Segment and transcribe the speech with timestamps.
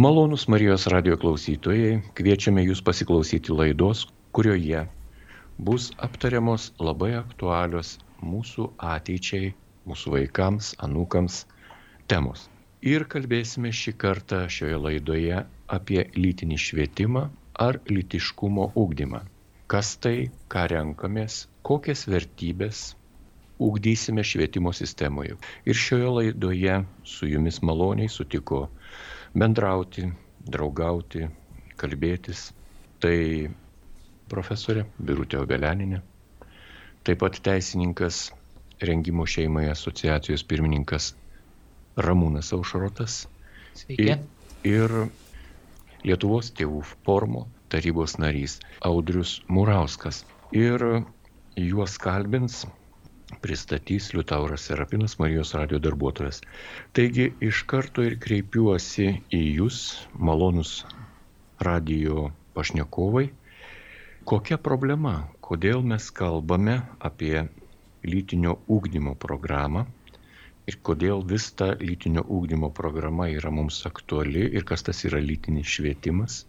[0.00, 4.86] Malonus Marijos radio klausytojai, kviečiame jūs pasiklausyti laidos, kurioje
[5.66, 7.90] bus aptariamos labai aktualios
[8.24, 9.50] mūsų ateičiai,
[9.90, 11.42] mūsų vaikams, anūkams
[12.08, 12.46] temos.
[12.94, 15.42] Ir kalbėsime šį kartą šioje laidoje
[15.78, 17.26] apie lytinį švietimą
[17.66, 19.20] ar lytiškumo ūkdymą.
[19.68, 22.86] Kas tai, ką renkamės, kokias vertybės
[23.60, 25.36] ugdysime švietimo sistemoje.
[25.68, 28.70] Ir šioje laidoje su jumis maloniai sutiko
[29.34, 30.08] bendrauti,
[30.46, 31.26] draugauti,
[31.80, 32.50] kalbėtis.
[33.00, 33.48] Tai
[34.30, 36.02] profesorė Birutė Obeleninė,
[37.04, 38.28] taip pat teisininkas
[38.80, 41.10] Rengimo šeimai asociacijos pirmininkas
[42.00, 43.26] Ramūnas Aušrotas
[43.76, 44.16] Sveiki.
[44.64, 44.94] ir,
[46.04, 47.42] Lietuvos tėvų forumo
[47.72, 50.22] tarybos narys Audrius Murauskas.
[50.56, 50.80] Ir
[51.60, 52.62] juos kalbins
[53.42, 56.40] pristatys Liutauras Serapinas, Marijos radio darbuotojas.
[56.92, 59.80] Taigi iš karto ir kreipiuosi į Jūs,
[60.18, 60.84] malonus
[61.60, 63.28] radio pašnekovai,
[64.28, 65.14] kokia problema,
[65.44, 67.46] kodėl mes kalbame apie
[68.04, 69.86] lytinio ūkdymo programą
[70.70, 75.68] ir kodėl vis ta lytinio ūkdymo programa yra mums aktuali ir kas tas yra lytinis
[75.76, 76.44] švietimas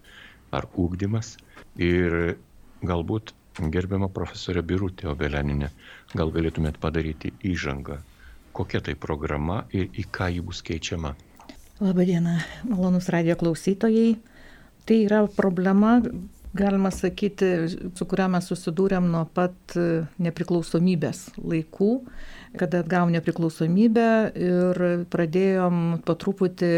[0.51, 1.35] ar ūkdymas.
[1.79, 2.37] Ir
[2.85, 5.69] galbūt Gerbiama profesorė Birutė Obeleninė,
[6.15, 7.97] gal galėtumėt padaryti įžangą,
[8.55, 11.15] kokia tai programa ir į ką ji bus keičiama.
[11.81, 14.13] Labadiena, malonus radio klausytojai.
[14.87, 15.97] Tai yra problema,
[16.53, 17.49] galima sakyti,
[17.95, 19.75] su kuria mes susidūrėm nuo pat
[20.21, 21.89] nepriklausomybės laikų,
[22.59, 26.71] kada atgavom nepriklausomybę ir pradėjom po truputį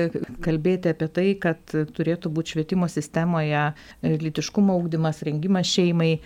[0.46, 3.70] kalbėti apie tai, kad turėtų būti švietimo sistemoje
[4.02, 6.18] lytiškumo ūkdymas, rengimas šeimai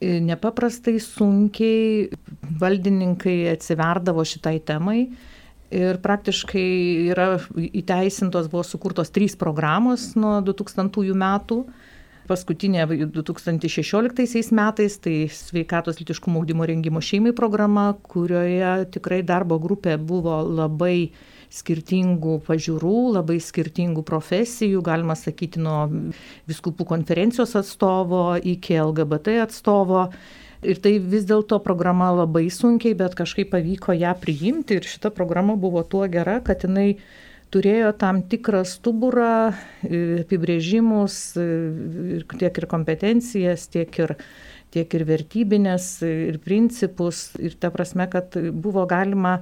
[0.00, 2.08] nepaprastai sunkiai
[2.60, 5.04] valdininkai atsiverdavo šitai temai.
[5.70, 6.66] Ir praktiškai
[7.12, 11.60] yra įteisintos, buvo sukurtos trys programos nuo 2000 metų.
[12.30, 20.40] Paskutinė 2016 metais tai sveikatos litiškumo augdymo rengimo šeimai programa, kurioje tikrai darbo grupė buvo
[20.46, 21.10] labai
[21.50, 25.88] skirtingų pažiūrų, labai skirtingų profesijų, galima sakyti, nuo
[26.50, 30.08] viskupų konferencijos atstovo iki LGBT atstovo.
[30.60, 35.56] Ir tai vis dėlto programa labai sunkiai, bet kažkaip pavyko ją priimti ir šita programa
[35.56, 36.98] buvo tuo gera, kad jinai
[37.50, 41.16] turėjo tam tikrą stuburą, apibrėžimus,
[42.36, 44.14] tiek ir kompetencijas, tiek ir,
[44.70, 47.30] tiek ir vertybinės, ir principus.
[47.40, 49.40] Ir ta prasme, kad buvo galima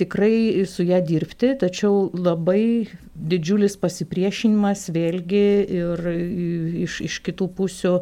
[0.00, 5.46] tikrai su ją dirbti, tačiau labai didžiulis pasipriešinimas vėlgi
[5.78, 6.02] ir
[6.86, 7.94] iš, iš kitų pusių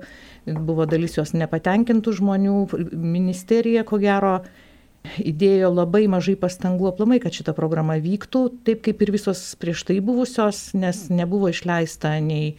[0.47, 2.57] buvo dalis jos nepatenkintų žmonių.
[2.95, 4.41] Ministerija, ko gero,
[5.21, 10.01] įdėjo labai mažai pastangų aplamai, kad šita programa vyktų, taip kaip ir visos prieš tai
[10.05, 12.55] buvusios, nes nebuvo išleista nei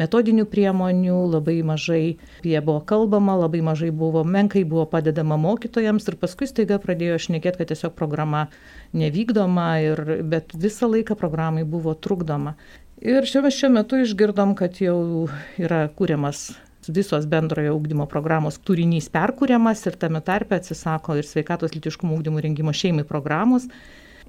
[0.00, 6.18] metodinių priemonių, labai mažai apie buvo kalbama, labai mažai buvo, menkai buvo padedama mokytojams ir
[6.20, 8.48] paskui staiga pradėjo šnekėti, kad tiesiog programa
[8.96, 12.56] nevykdoma, ir, bet visą laiką programai buvo trukdoma.
[13.04, 15.26] Ir šiuo, šiuo metu išgirdom, kad jau
[15.60, 16.52] yra kūriamas
[16.88, 22.74] visos bendrojo ūkdymo programos turinys perkūriamas ir tame tarpe atsisako ir sveikatos litiškumo ūkdymo rengimo
[22.76, 23.68] šeimai programos.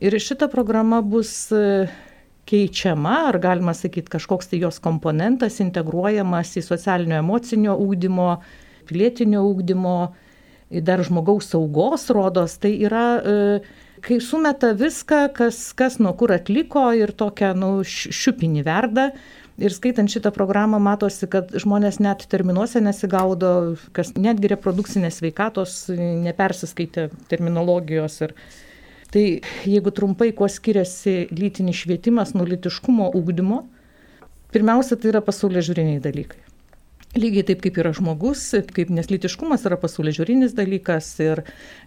[0.04, 1.52] Ir šita programa bus
[2.50, 8.30] keičiama, ar galima sakyti, kažkoks tai jos komponentas integruojamas į socialinio emocinio ūkdymo,
[8.90, 9.96] pilietinio ūkdymo,
[10.86, 12.58] dar žmogaus saugos rodos.
[12.62, 13.06] Tai yra,
[14.06, 19.10] kai sumeta viską, kas, kas nuo kur atliko ir tokią nu, šiupinį verda.
[19.56, 27.08] Ir skaitant šitą programą matosi, kad žmonės net terminuose nesigaudo, kas netgi reprodukcinės veikatos nepersiskaitė
[27.32, 28.34] terminologijos ir,
[29.16, 29.24] Tai
[29.64, 33.62] jeigu trumpai, kuo skiriasi lytinis švietimas nuo litiškumo ūkdymo,
[34.52, 36.42] pirmiausia, tai yra pasaulio žiūriniai dalykai.
[37.16, 38.42] Lygiai taip kaip yra žmogus,
[38.76, 41.46] kaip nes lytiškumas yra pasaulio žiūrinis dalykas ir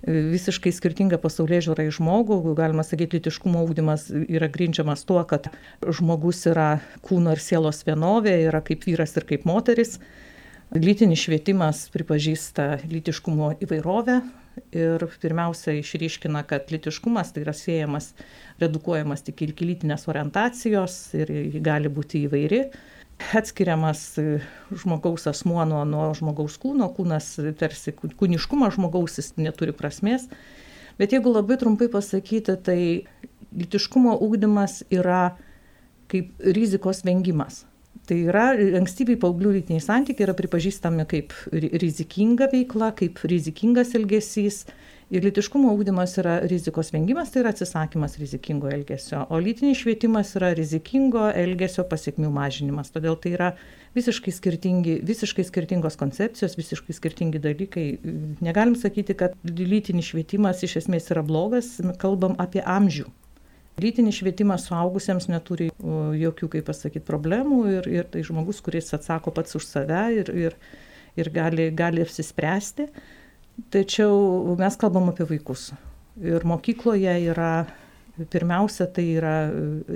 [0.08, 5.50] visiškai skirtinga pasaulio žiūra į žmogų, galima sakyti, lytiškumo ūkdymas yra grindžiamas tuo, kad
[5.84, 9.98] žmogus yra kūno ir sielos vienovė, yra kaip vyras ir kaip moteris.
[10.72, 14.22] Lytinis švietimas pripažįsta lytiškumo įvairovę,
[14.74, 18.12] ir pirmiausia išryškina, kad litiškumas tai yra siejamas,
[18.62, 22.62] redukuojamas tik iki lytinės orientacijos ir ji gali būti įvairi.
[23.34, 24.02] Atskiriamas
[24.82, 30.28] žmogaus asmuo nuo, nuo žmogaus kūno, kūnas tarsi kūniškumas žmogaus jis neturi prasmės.
[30.98, 32.80] Bet jeigu labai trumpai pasakyti, tai
[33.54, 35.36] litiškumo ūkdymas yra
[36.10, 37.67] kaip rizikos vengimas.
[38.08, 38.50] Tai yra
[38.80, 44.62] ankstyviai paauglių lytiniai santykiai yra pripažįstami kaip rizikinga veikla, kaip rizikingas elgesys
[45.08, 50.50] Ir litiškumo ūkdymas yra rizikos vengimas, tai yra atsisakymas rizikingo elgesio, o lytinis švietimas yra
[50.56, 52.92] rizikingo elgesio pasiekmių mažinimas.
[52.92, 53.46] Todėl tai yra
[53.96, 54.34] visiškai,
[55.08, 57.86] visiškai skirtingos koncepcijos, visiškai skirtingi dalykai.
[58.44, 63.08] Negalim sakyti, kad lytinis švietimas iš esmės yra blogas, kalbam apie amžių.
[63.78, 65.68] Lytinis švietimas suaugusiems neturi
[66.18, 70.56] jokių, kaip pasakyti, problemų ir, ir tai žmogus, kuris atsako pats už save ir, ir,
[71.18, 72.88] ir gali, gali apsispręsti.
[73.74, 75.70] Tačiau mes kalbam apie vaikus.
[76.18, 77.52] Ir mokykloje yra,
[78.32, 79.36] pirmiausia, tai yra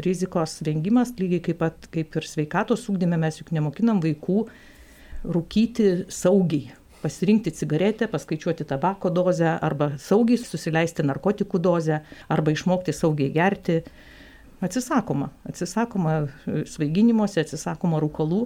[0.06, 4.44] rizikos vengimas, lygiai kaip, pat, kaip ir sveikatos ūkdyme, mes juk nemokinam vaikų
[5.22, 6.70] rūkyti saugiai,
[7.02, 12.00] pasirinkti cigaretę, paskaičiuoti tabako dozę arba saugiai susileisti narkotikų dozę
[12.32, 13.82] arba išmokti saugiai gerti.
[14.62, 16.20] Atsisakoma, atsisakoma
[16.70, 18.44] svaiginimuose, atsisakoma rūkalų,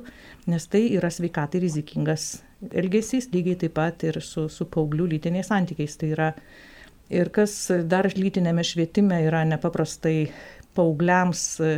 [0.48, 2.38] nes tai yra sveikatai rizikingas
[2.72, 5.98] elgesys, lygiai taip pat ir su, su paauglių lytiniais santykiais.
[6.00, 6.30] Tai yra
[7.12, 10.30] ir kas dar lytinėme švietime yra nepaprastai
[10.76, 11.74] paaugliams e,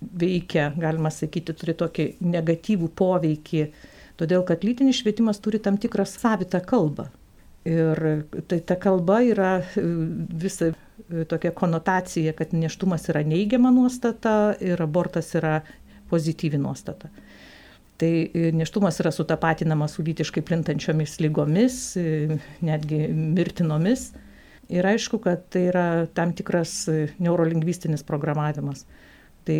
[0.00, 3.64] veikia, galima sakyti, turi tokį negatyvų poveikį,
[4.20, 7.08] todėl kad lytinis švietimas turi tam tikrą savitą kalbą.
[7.68, 7.98] Ir
[8.48, 9.82] tai ta kalba yra e,
[10.40, 15.58] visa e, tokia konotacija, kad neštumas yra neigiama nuostata ir abortas yra
[16.08, 17.10] pozityvi nuostata.
[18.00, 21.76] Tai e, neštumas yra sutapatinamas su lytiškai plintančiomis lygomis,
[22.64, 24.08] netgi mirtinomis.
[24.72, 25.84] Ir aišku, kad tai yra
[26.16, 26.86] tam tikras
[27.20, 28.86] neurolingvistinis programavimas.
[29.44, 29.58] Tai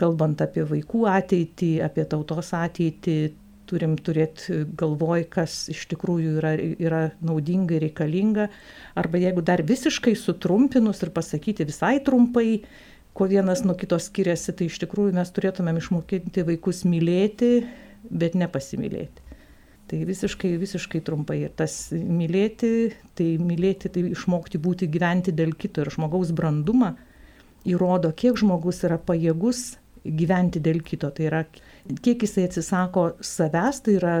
[0.00, 3.16] kalbant apie vaikų ateitį, apie tautos ateitį,
[3.70, 8.48] turim turėti galvoj, kas iš tikrųjų yra, yra naudinga ir reikalinga.
[8.98, 12.62] Arba jeigu dar visiškai sutrumpinus ir pasakyti visai trumpai,
[13.14, 17.52] kuo vienas nuo kito skiriasi, tai iš tikrųjų mes turėtumėm išmokinti vaikus mylėti,
[18.10, 19.28] bet nepasimylėti.
[19.90, 21.40] Tai visiškai, visiškai trumpai.
[21.48, 26.92] Ir tas mylėti, tai mylėti, tai išmokti būti gyventi dėl kito ir žmogaus brandumą
[27.66, 29.74] įrodo, kiek žmogus yra pajėgus
[30.04, 31.10] gyventi dėl kito.
[31.10, 31.42] Tai yra,
[32.04, 34.16] kiek jisai atsisako savęs, tai yra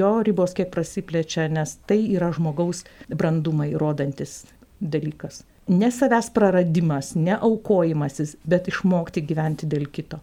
[0.00, 4.42] jo ribos kiek prasiplečia, nes tai yra žmogaus brandumą įrodantis
[4.80, 10.18] dalykas ne savęs praradimas, ne aukojimasis, bet išmokti gyventi dėl kito.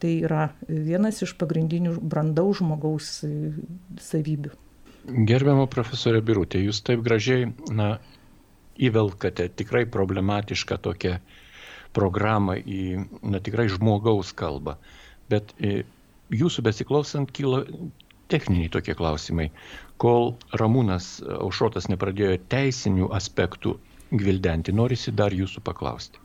[0.00, 3.10] Tai yra vienas iš pagrindinių brandaus žmogaus
[4.00, 4.54] savybių.
[5.28, 7.98] Gerbiamo profesorė Birutė, jūs taip gražiai na,
[8.80, 11.18] įvelkate tikrai problematišką tokią
[11.96, 12.82] programą į
[13.20, 14.78] na, tikrai žmogaus kalbą.
[15.28, 15.82] Bet e,
[16.30, 17.64] jūsų besiklausant kyla
[18.30, 19.50] techniniai tokie klausimai.
[20.00, 23.76] Kol Ramūnas Aušrotas nepradėjo teisinių aspektų
[24.10, 24.74] gvildenti.
[24.74, 26.22] Norisi dar jūsų paklausti.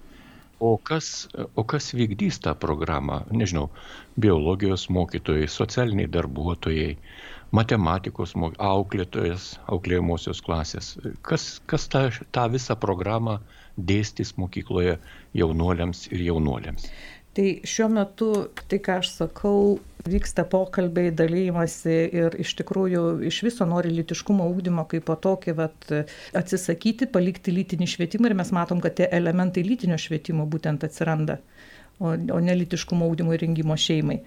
[0.64, 1.28] O kas,
[1.60, 3.26] o kas vykdys tą programą?
[3.32, 3.68] Nežinau,
[4.16, 6.94] biologijos mokytojai, socialiniai darbuotojai,
[7.52, 8.34] matematikos
[8.70, 10.94] auklėtojas, auklėjimosios klasės.
[11.28, 13.42] Kas, kas tą, tą visą programą
[13.76, 14.96] dėstys mokykloje
[15.36, 16.88] jaunuoliams ir jaunuoliams?
[17.36, 18.30] Tai šiuo metu,
[18.72, 19.76] tai ką aš sakau,
[20.08, 25.88] vyksta pokalbiai, dalymasi ir iš tikrųjų iš viso nori litiškumo ūkdymo kaip po tokį vat,
[26.38, 31.40] atsisakyti, palikti lytinį švietimą ir mes matom, kad tie elementai lytinio švietimo būtent atsiranda,
[32.00, 34.22] o, o ne litiškumo ūkdymo įrengimo šeimai.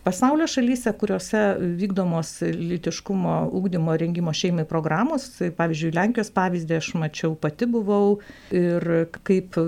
[0.00, 1.40] Pasaulio šalyse, kuriuose
[1.76, 5.26] vykdomos litiškumo ūkdymo rengimo šeimai programos,
[5.58, 8.14] pavyzdžiui, Lenkijos pavyzdį aš mačiau, pati buvau
[8.48, 8.86] ir
[9.28, 9.58] kaip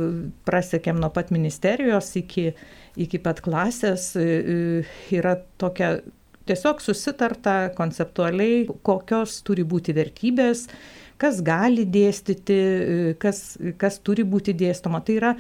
[0.49, 2.47] prasiekėm nuo pat ministerijos iki,
[2.97, 5.99] iki pat klasės, yra tokia
[6.49, 10.65] tiesiog susitarta konceptualiai, kokios turi būti vertybės,
[11.21, 12.59] kas gali dėstyti,
[13.23, 13.45] kas,
[13.79, 15.03] kas turi būti dėstoma.
[15.05, 15.35] Tai yra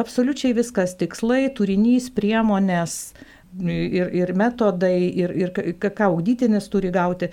[0.00, 3.12] absoliučiai viskas tikslai, turinys, priemonės,
[3.60, 7.28] ir, ir metodai, ir, ir ką audytinis turi gauti,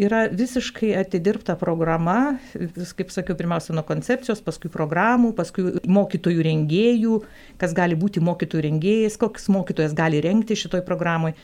[0.00, 7.18] yra visiškai atidirbta programa, kaip sakiau, pirmiausia nuo koncepcijos, paskui programų, paskui mokytojų rengėjų,
[7.60, 11.34] kas gali būti mokytojų rengėjais, koks mokytojas gali rengti šitoj programai.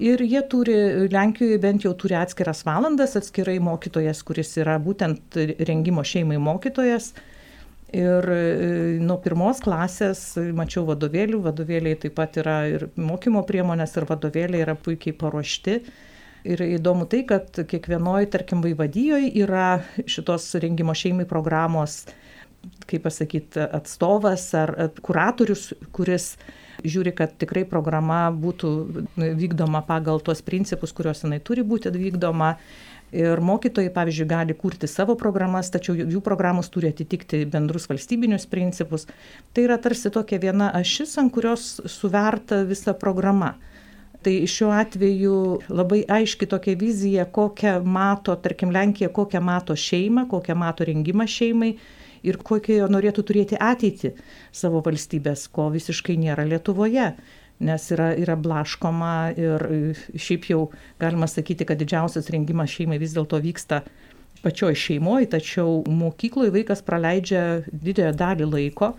[0.00, 0.74] Ir jie turi,
[1.12, 5.36] Lenkijoje bent jau turi atskiras valandas, atskirai mokytojas, kuris yra būtent
[5.68, 7.10] rengimo šeimai mokytojas,
[7.92, 8.38] Ir e,
[9.04, 10.22] nuo pirmos klasės
[10.56, 15.76] mačiau vadovėlių, vadovėliai taip pat yra ir mokymo priemonės, ir vadovėliai yra puikiai paruošti.
[16.48, 22.00] Ir įdomu tai, kad kiekvienoje, tarkim, vaivadijoje yra šitos rengimo šeimai programos,
[22.88, 24.72] kaip pasakyti, atstovas ar
[25.04, 26.32] kuratorius, kuris
[26.82, 28.72] žiūri, kad tikrai programa būtų
[29.38, 32.56] vykdoma pagal tuos principus, kuriuos jinai turi būti vykdoma
[33.12, 39.04] Ir mokytojai, pavyzdžiui, gali kurti savo programas, tačiau jų programos turi atitikti bendrus valstybinius principus.
[39.52, 43.52] Tai yra tarsi tokia viena ašis, ant kurios suverta visa programa.
[44.22, 45.36] Tai šiuo atveju
[45.68, 51.74] labai aiški tokia vizija, kokią mato, tarkim, Lenkija, kokią mato šeimą, kokią mato rengimą šeimai
[52.22, 54.14] ir kokią norėtų turėti ateitį
[54.54, 57.10] savo valstybės, ko visiškai nėra Lietuvoje.
[57.62, 59.66] Nes yra, yra blaškoma ir
[60.18, 60.62] šiaip jau
[61.00, 63.84] galima sakyti, kad didžiausias rengimas šeimai vis dėlto vyksta
[64.42, 68.92] pačioj šeimoje, tačiau mokykloje vaikas praleidžia didžiąją dalį laiko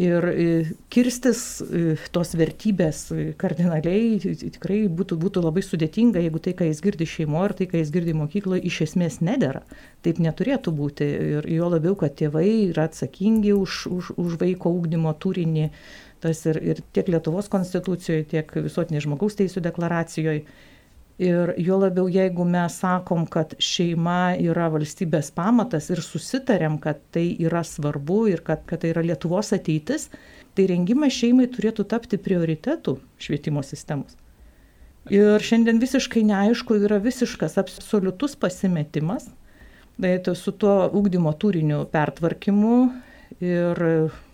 [0.00, 0.46] ir e,
[0.90, 3.06] kirstis e, tos vertybės
[3.38, 7.82] kardinaliai tikrai būtų, būtų labai sudėtinga, jeigu tai, ką jis girdi šeimoje ir tai, ką
[7.82, 9.62] jis girdi mokykloje, iš esmės nedėra.
[10.02, 11.10] Taip neturėtų būti.
[11.38, 15.70] Ir jo labiau, kad tėvai yra atsakingi už, už, už vaiko ūkdymo turinį.
[16.24, 20.46] Tas ir, ir tiek Lietuvos konstitucijoje, tiek visuotinės žmogaus teisų deklaracijoje
[21.22, 27.28] Ir juo labiau, jeigu mes sakom, kad šeima yra valstybės pamatas ir susitarėm, kad tai
[27.38, 30.08] yra svarbu ir kad, kad tai yra Lietuvos ateitis,
[30.58, 34.18] tai rengimas šeimai turėtų tapti prioritetų švietimo sistemos.
[35.12, 39.28] Ir šiandien visiškai neaišku, yra visiškas absoliutus pasimetimas
[39.94, 42.78] tai su tuo ūkdymo turiniu pertvarkymu
[43.44, 43.80] ir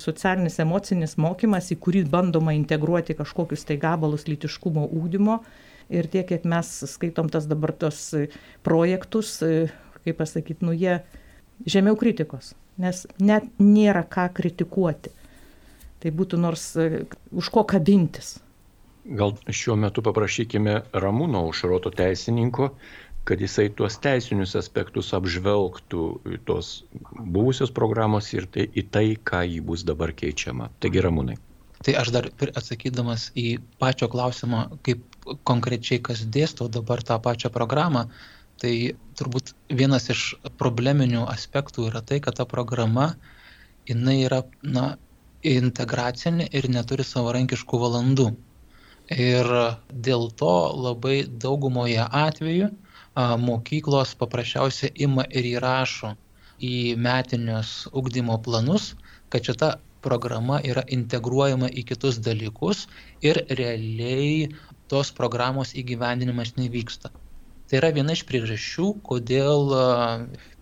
[0.01, 5.41] socialinis emocinis mokymas, į kurį bandoma integruoti kažkokius tai gabalus lytiškumo ūkdymo
[5.91, 8.03] ir tiek, kiek mes skaitom tas dabar tos
[8.67, 9.39] projektus,
[10.05, 11.01] kaip pasakyti, nu jie
[11.67, 15.13] žemiau kritikos, nes net nėra ką kritikuoti.
[16.01, 18.39] Tai būtų nors už ko kabintis.
[19.05, 22.71] Gal šiuo metu paprašykime Ramūno Užroto teisininko,
[23.31, 26.05] kad jisai tuos teisinius aspektus apžvelgtų
[26.49, 26.71] tos
[27.15, 30.67] buvusios programos ir tai, į tai, ką jį bus dabar keičiama.
[30.83, 31.37] Taigi Ramūnai.
[31.87, 32.27] Tai aš dar
[32.59, 35.07] atsakydamas į pačio klausimą, kaip
[35.47, 38.09] konkrečiai kas dėsto dabar tą pačią programą,
[38.61, 38.75] tai
[39.17, 40.27] turbūt vienas iš
[40.59, 43.13] probleminių aspektų yra tai, kad ta programa,
[43.89, 44.97] jinai yra, na,
[45.47, 48.31] integracinė ir neturi savarankiškų valandų.
[49.15, 49.55] Ir
[49.91, 50.55] dėl to
[50.91, 52.75] labai daugumoje atveju
[53.17, 56.15] mokyklos paprasčiausiai ima ir įrašo
[56.61, 58.95] į metinius ugdymo planus,
[59.31, 62.87] kad šita programa yra integruojama į kitus dalykus
[63.23, 64.49] ir realiai
[64.89, 67.11] tos programos įgyvendinimas nevyksta.
[67.69, 69.75] Tai yra viena iš priežasčių, kodėl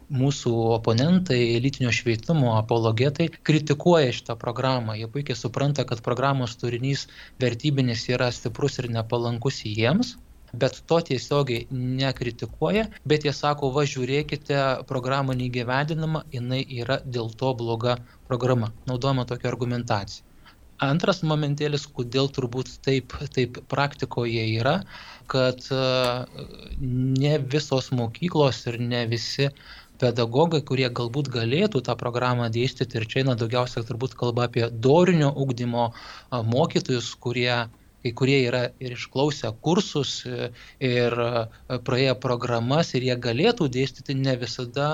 [0.09, 4.97] mūsų oponentai, lytinio švietimo apologetai kritikuoja šitą programą.
[4.97, 7.07] Jie puikiai supranta, kad programos turinys
[7.41, 10.17] vertybinis yra stiprus ir nepalankus jiems,
[10.53, 17.53] bet to tiesiogiai nekritikuoja, bet jie sako, va žiūrėkite, programa neįgyvendinama, jinai yra dėl to
[17.59, 17.99] bloga
[18.31, 18.73] programa.
[18.89, 20.25] Naudojama tokia argumentacija.
[20.79, 24.77] Antras momentėlis, kodėl turbūt taip, taip praktikoje yra,
[25.27, 25.81] kad e,
[27.25, 29.49] ne visos mokyklos ir ne visi
[29.99, 35.33] pedagogai, kurie galbūt galėtų tą programą dėstyti, ir čia eina daugiausia turbūt kalba apie dorinio
[35.35, 35.91] ugdymo
[36.31, 37.67] mokytojus, kurie
[38.03, 44.37] kai kurie yra ir išklausę kursus ir e, praėję programas ir jie galėtų dėstyti, ne
[44.41, 44.89] visada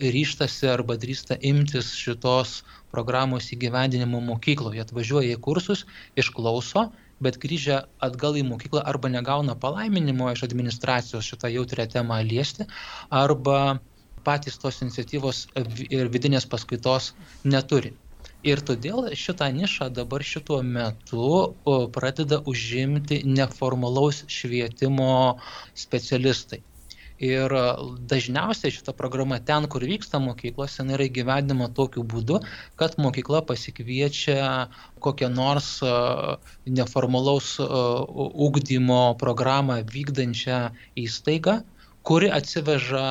[0.00, 4.84] ryštasi arba drįsta imtis šitos programos įgyvendinimo mokykloje.
[4.86, 5.84] Atvažiuoja į kursus,
[6.16, 6.88] išklauso,
[7.20, 12.68] bet grįžę atgal į mokyklą arba negauna palaiminimo iš administracijos šitą jautrę temą liesti,
[13.10, 13.78] arba
[14.26, 15.46] patys tos iniciatyvos
[15.86, 17.12] ir vidinės paskaitos
[17.44, 17.94] neturi.
[18.46, 21.28] Ir todėl šitą nišą dabar šituo metu
[21.96, 25.10] pradeda užimti neformalaus švietimo
[25.74, 26.62] specialistai.
[27.16, 27.52] Ir
[28.12, 32.42] dažniausiai šita programa ten, kur vyksta mokyklose, yra įgyvendima tokiu būdu,
[32.76, 34.68] kad mokykla pasikviečia
[35.00, 35.80] kokią nors
[36.68, 40.60] neformalaus ugdymo programą vykdančią
[41.06, 41.62] įstaigą,
[42.04, 43.06] kuri atsiveža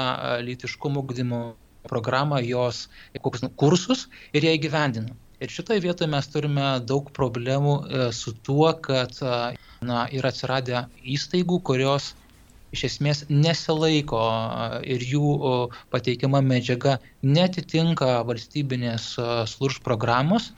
[0.45, 1.41] lytiškumo ugdymo
[1.89, 2.87] programą, jos
[3.21, 5.15] kokius kursus ir ją įgyvendina.
[5.43, 9.31] Ir šitoje vietoje mes turime daug problemų e, su tuo, kad e,
[9.83, 12.13] na, yra atsiradę įstaigų, kurios
[12.75, 15.33] iš esmės nesilaiko e, ir jų
[15.91, 19.09] pateikiama medžiaga netitinka valstybinės
[19.51, 20.53] služb programos,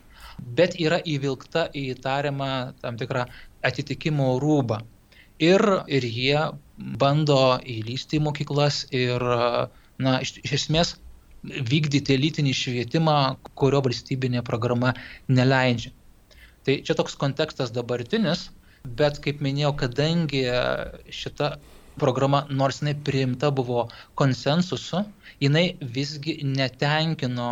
[0.60, 2.52] bet yra įvilkta į tariamą
[2.84, 3.26] tam tikrą
[3.66, 4.84] atitikimo rūbą.
[5.42, 6.46] Ir, ir jie
[7.02, 9.26] bando įlysti į mokyklas ir,
[9.98, 10.96] na, iš, iš esmės
[11.48, 13.18] vykdyti lytinį švietimą,
[13.60, 14.94] kurio valstybinė programa
[15.28, 15.94] neleidžia.
[16.68, 18.50] Tai čia toks kontekstas dabartinis,
[19.00, 20.44] bet kaip minėjau, kadangi
[21.14, 21.56] šita
[21.98, 23.88] programa, nors jinai priimta buvo
[24.20, 25.06] konsensusu,
[25.44, 27.48] jinai visgi netenkino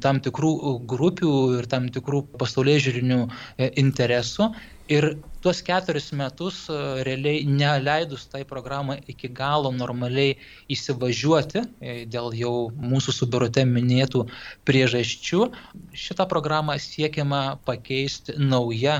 [0.00, 0.52] tam tikrų
[0.88, 4.48] grupių ir tam tikrų pasaulyje žiūrinių e, interesų.
[4.90, 5.04] Ir
[5.38, 10.32] tuos keturis metus e, realiai neleidus tai programai iki galo normaliai
[10.74, 14.24] įsivažiuoti e, dėl jau mūsų subirute minėtų
[14.66, 15.46] priežasčių,
[15.94, 18.98] šitą programą siekiama pakeisti nauja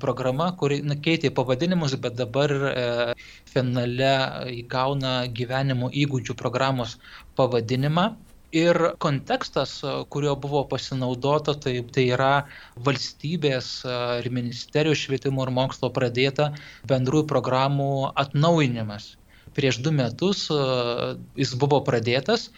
[0.00, 4.12] programa, kuri na, keitė pavadinimus, bet dabar e, finale
[4.62, 6.96] įgauna gyvenimo įgūdžių programos
[7.36, 8.08] pavadinimą.
[8.56, 9.74] Ir kontekstas,
[10.08, 12.32] kurio buvo pasinaudota, tai, tai yra
[12.86, 13.68] valstybės
[14.22, 16.54] ir ministerijų švietimo ir mokslo pradėta
[16.88, 19.16] bendrųjų programų atnaujinimas
[19.58, 20.46] prieš du metus
[21.38, 22.48] jis buvo pradėtas.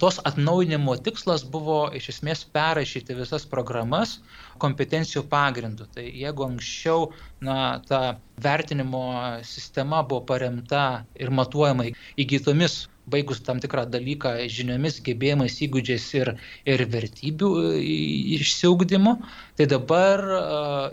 [0.00, 4.18] Tos atnaujinimo tikslas buvo iš esmės perrašyti visas programas
[4.62, 5.88] kompetencijų pagrindų.
[5.94, 7.10] Tai jeigu anksčiau
[7.44, 9.04] na, ta vertinimo
[9.46, 16.32] sistema buvo paremta ir matuojama įgytomis baigus tam tikrą dalyką žiniomis, gebėjimais, įgūdžiais ir,
[16.68, 17.50] ir vertybių
[18.38, 19.14] išsiugdymu,
[19.58, 20.24] tai dabar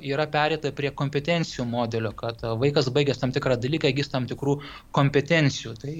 [0.06, 4.60] yra perėta prie kompetencijų modelio, kad vaikas baigęs tam tikrą dalyką įgys tam tikrų
[4.96, 5.96] kompetencijų, tai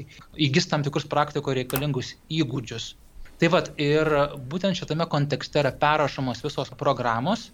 [0.48, 2.94] įgys tam tikrus praktiko reikalingus įgūdžius.
[3.40, 4.08] Tai vad ir
[4.52, 7.50] būtent šitame kontekste yra perrašomos visos programos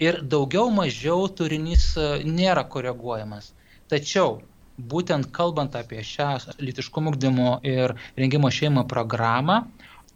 [0.00, 1.90] ir daugiau mažiau turinys
[2.24, 3.52] nėra koreguojamas.
[3.92, 4.38] Tačiau
[4.78, 6.30] būtent kalbant apie šią
[6.62, 9.64] lytiškumo ugdymo ir rengimo šeimą programą,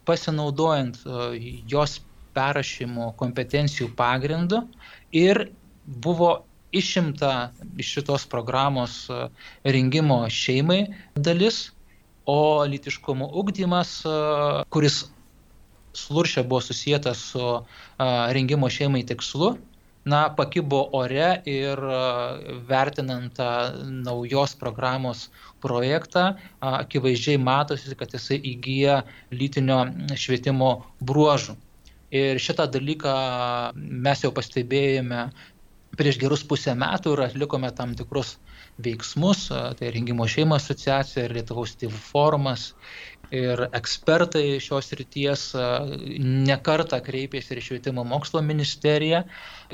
[0.07, 1.29] pasinaudojant e,
[1.69, 2.01] jos
[2.37, 4.63] perrašymo kompetencijų pagrindu
[5.13, 5.49] ir
[5.85, 9.27] buvo išimta iš šitos programos e,
[9.65, 11.71] rengimo šeimai dalis,
[12.27, 14.15] o lytiškumo ugdymas, e,
[14.71, 15.05] kuris
[15.93, 17.49] sluršia buvo susijęs su
[18.33, 19.51] rengimo šeimai tikslu,
[20.05, 21.81] na, pakibo ore ir
[22.69, 23.51] vertinant tą
[24.07, 25.29] naujos programos
[25.63, 29.85] projektą, akivaizdžiai matosi, kad jisai įgyja lytinio
[30.19, 31.57] švietimo bruožų.
[32.13, 33.13] Ir šitą dalyką
[33.77, 35.31] mes jau pastebėjome
[35.97, 38.37] prieš gerus pusę metų ir atlikome tam tikrus
[38.83, 39.47] veiksmus,
[39.79, 42.71] tai Rengimo šeimo asociacija ir Lietuvos tėvų forumas
[43.33, 45.45] ir ekspertai šios ryties
[46.21, 49.23] nekarta kreipėsi ir švietimo mokslo ministeriją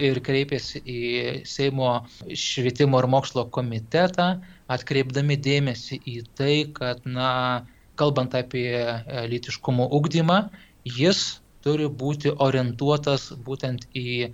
[0.08, 1.00] ir kreipėsi į
[1.48, 1.90] Seimo
[2.28, 4.28] švietimo ir mokslo komitetą,
[4.70, 7.66] atkreipdami dėmesį į tai, kad, na,
[7.98, 10.38] kalbant apie e, lytiškumo ugdymą,
[10.86, 14.30] jis turi būti orientuotas būtent į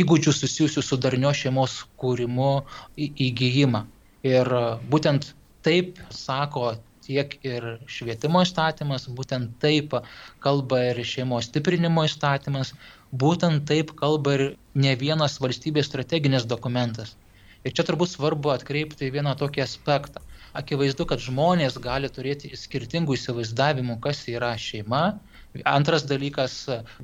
[0.00, 2.52] įgūdžių susijusių su darnio šeimos kūrimu
[3.00, 3.82] įgyjimą.
[4.30, 4.52] Ir
[4.92, 5.32] būtent
[5.66, 6.76] taip sako
[7.06, 9.96] tiek ir švietimo įstatymas, būtent taip
[10.44, 12.74] kalba ir šeimos stiprinimo įstatymas,
[13.24, 17.16] būtent taip kalba ir ne vienas valstybės strateginis dokumentas.
[17.64, 20.22] Ir čia turbūt svarbu atkreipti vieną tokį aspektą.
[20.56, 25.02] Akivaizdu, kad žmonės gali turėti skirtingų įsivaizdavimų, kas yra šeima.
[25.68, 26.56] Antras dalykas,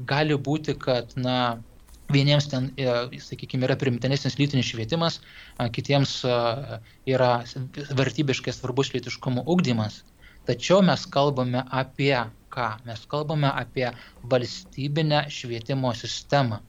[0.09, 1.59] gali būti, kad na,
[2.13, 5.21] Vieniems ten, e, sakykime, yra primtinesnis lytinis švietimas,
[5.75, 6.21] kitiems
[7.07, 7.31] yra
[7.99, 10.05] vertybiškai svarbus lytiškumo ugdymas.
[10.47, 12.15] Tačiau mes kalbame apie
[12.55, 12.69] ką?
[12.87, 13.91] Mes kalbame apie
[14.31, 16.61] valstybinę švietimo sistemą.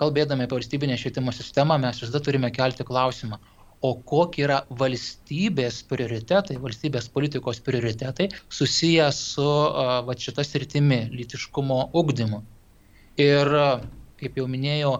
[0.00, 3.38] Kalbėdami apie valstybinę švietimo sistemą, mes visada turime kelti klausimą,
[3.86, 9.46] o kokie yra valstybės prioritetai, valstybės politikos prioritetai susiję su
[10.08, 12.42] va, šitas rytimi, lytiškumo ugdymu.
[13.20, 13.54] Ir
[14.20, 14.92] kaip jau minėjau,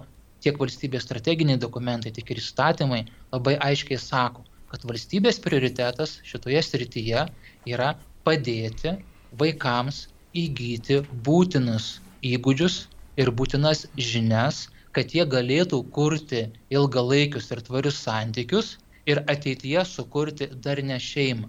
[0.45, 3.03] tiek valstybės strateginiai dokumentai, tiek ir įstatymai
[3.33, 7.27] labai aiškiai sako, kad valstybės prioritetas šitoje srityje
[7.75, 7.91] yra
[8.25, 8.97] padėti
[9.43, 10.07] vaikams
[10.43, 11.93] įgyti būtinus
[12.33, 12.77] įgūdžius
[13.21, 18.77] ir būtinas žinias, kad jie galėtų kurti ilgalaikius ir tvarius santykius
[19.11, 21.49] ir ateityje sukurti darnę šeimą.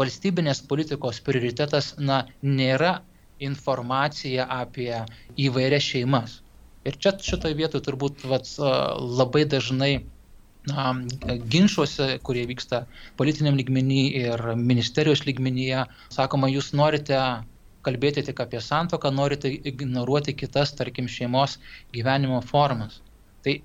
[0.00, 3.00] Valstybinės politikos prioritetas na, nėra
[3.42, 4.92] informacija apie
[5.48, 6.38] įvairias šeimas.
[6.88, 8.48] Ir čia šitoje vietoje turbūt vat,
[9.20, 9.92] labai dažnai
[10.68, 10.92] na,
[11.52, 12.84] ginčiuose, kurie vyksta
[13.20, 17.18] politiniam lygmenį ir ministerijos lygmenyje, sakoma, jūs norite
[17.86, 21.58] kalbėti tik apie santoką, norite ignoruoti kitas, tarkim, šeimos
[21.94, 23.00] gyvenimo formas.
[23.44, 23.56] Tai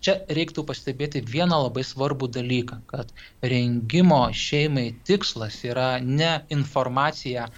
[0.00, 3.12] čia reiktų pastebėti vieną labai svarbų dalyką, kad
[3.44, 7.50] rengimo šeimai tikslas yra ne informacija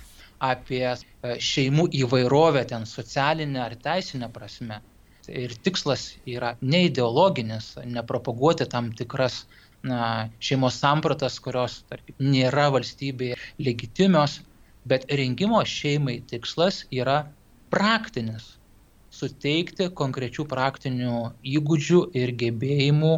[0.43, 4.81] apie šeimų įvairovę ten socialinę ar teisinę prasme,
[5.29, 9.45] ir tikslas yra ne ideologinis, nepropaguoti tam tikras
[9.83, 14.41] na, šeimos sampratas, kurios tarkim, nėra valstybėje legitimios,
[14.89, 17.23] bet rengimo šeimai tikslas yra
[17.71, 18.57] praktinis-
[19.19, 23.13] suteikti konkrečių praktinių įgūdžių ir gebėjimų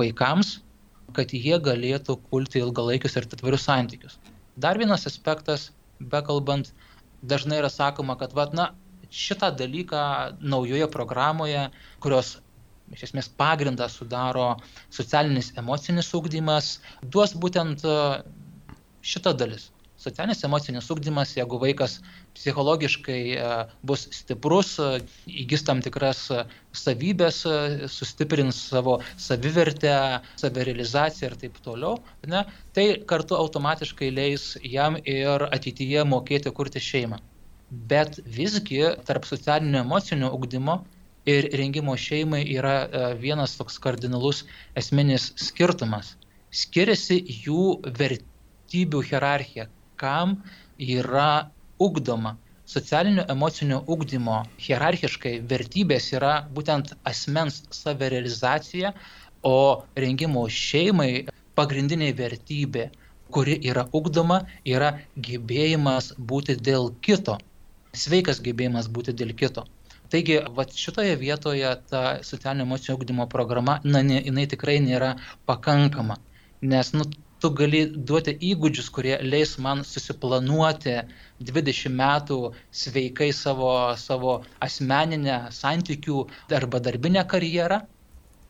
[0.00, 0.58] vaikams,
[1.14, 4.18] kad jie galėtų kulti ilgalaikius ir tvarius santykius.
[4.56, 6.72] Dar vienas aspektas, bekalbant,
[7.22, 8.70] dažnai yra sakoma, kad, va, na,
[9.10, 10.04] šitą dalyką
[10.40, 11.66] naujoje programoje,
[12.00, 12.38] kurios
[12.94, 14.54] iš esmės pagrindą sudaro
[14.90, 17.98] socialinis emocinis ūkdymas, duos būtent e,
[19.12, 19.70] šita dalis.
[20.00, 21.98] socialinis emocinis ugdymas, jeigu vaikas
[22.34, 23.48] psichologiškai e,
[23.84, 25.02] bus stiprus, e,
[25.42, 26.22] įgis tam tikras
[26.82, 27.42] savybės,
[27.96, 28.96] sustiprins savo
[29.26, 29.92] savivertę,
[30.40, 37.20] savirealizaciją ir taip toliau, ne, tai kartu automatiškai leis jam ir ateityje mokėti kurti šeimą.
[37.70, 40.80] Bet visgi tarp socialinio emocinio ugdymo
[41.30, 42.74] ir rengimo šeimai yra
[43.20, 44.44] vienas toks kardinalus
[44.82, 46.16] esminis skirtumas.
[46.50, 47.64] Skiriasi jų
[47.98, 49.68] vertybių hierarchija,
[50.02, 50.40] kam
[50.78, 52.36] yra ugdoma.
[52.66, 58.92] Socialinio emocinio ugdymo hierarchiškai vertybės yra būtent asmens savirealizacija,
[59.42, 61.26] o rengimo šeimai
[61.58, 62.90] pagrindinė vertybė,
[63.30, 67.38] kuri yra ugdoma, yra gebėjimas būti dėl kito.
[67.96, 69.66] Sveikas gebėjimas būti dėl kito.
[70.10, 75.14] Taigi, va šitoje vietoje ta socialinio emocijų ugdymo programa, na, ne, jinai tikrai nėra
[75.46, 76.16] pakankama.
[76.72, 77.06] Nes, nu,
[77.40, 80.96] tu gali duoti įgūdžius, kurie leis man susiplanuoti
[81.50, 82.40] 20 metų
[82.82, 83.70] sveikai savo,
[84.02, 84.34] savo
[84.66, 86.26] asmeninę santykių
[86.58, 87.80] arba darbinę karjerą,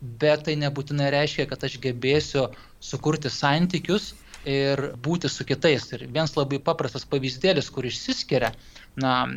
[0.00, 2.48] bet tai nebūtinai reiškia, kad aš gebėsiu
[2.80, 4.14] sukurti santykius
[4.48, 5.86] ir būti su kitais.
[5.92, 8.54] Ir vienas labai paprastas pavyzdėlis, kur išsiskiria
[8.96, 9.28] na,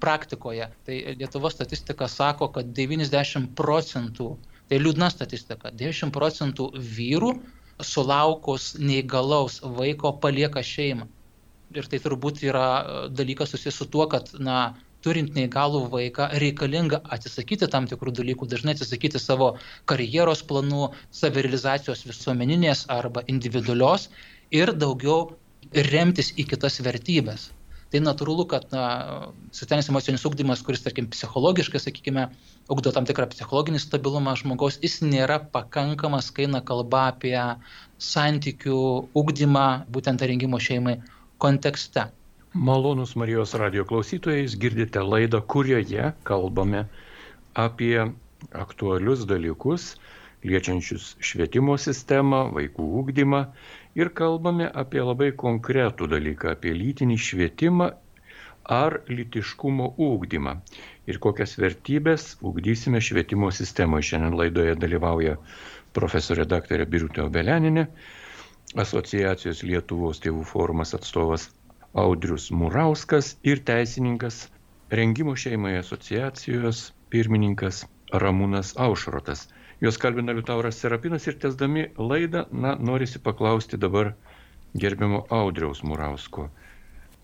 [0.00, 4.36] praktikoje, tai Lietuvos statistika sako, kad 90 procentų,
[4.70, 7.34] tai liūdna statistika, 90 procentų vyrų
[7.82, 11.08] sulaukus neįgalaus vaiko palieka šeimą.
[11.72, 17.00] Ir tai turbūt yra e, dalykas susijęs su tuo, kad, na, turint neįgalų vaiką, reikalinga
[17.16, 19.56] atsisakyti tam tikrų dalykų, dažnai atsisakyti savo
[19.90, 24.10] karjeros planų, savirealizacijos visuomeninės arba individualios
[24.54, 25.32] ir daugiau
[25.90, 27.50] remtis į kitas vertybės
[27.92, 28.84] tai natūralu, kad na,
[29.52, 32.26] socialinis emocinis ugdymas, kuris, tarkim, psichologiškai, sakykime,
[32.72, 37.36] ugdo tam tikrą psichologinį stabilumą žmogaus, jis nėra pakankamas, kai eina kalba apie
[38.00, 38.80] santykių
[39.18, 40.98] ugdymą, būtent rengimo šeimai
[41.42, 42.08] kontekste.
[42.52, 46.86] Malonus Marijos radio klausytojais girdite laidą, kurioje kalbame
[47.56, 47.96] apie
[48.52, 49.94] aktualius dalykus,
[50.50, 53.42] liečiančius švietimo sistemą, vaikų ugdymą
[53.98, 57.90] ir kalbame apie labai konkretų dalyką, apie lytinį švietimą
[58.78, 60.56] ar litiškumo ūkdymą
[61.10, 64.08] ir kokias vertybės ūkdysime švietimo sistemoje.
[64.12, 65.36] Šiandien laidoje dalyvauja
[65.96, 67.86] profesorė daktarė Birutė Obeleninė,
[68.84, 71.50] asociacijos Lietuvos tėvų forumas atstovas
[71.92, 74.46] Audrius Murauskas ir teisininkas
[74.92, 77.84] Rengimo šeimai asociacijos pirmininkas
[78.22, 79.46] Ramūnas Aušrotas.
[79.82, 84.12] Juos kalbina Liutauras Serapinas ir tesdami laidą, na, norisi paklausti dabar
[84.78, 86.44] gerbiamo Audriaus Murausko.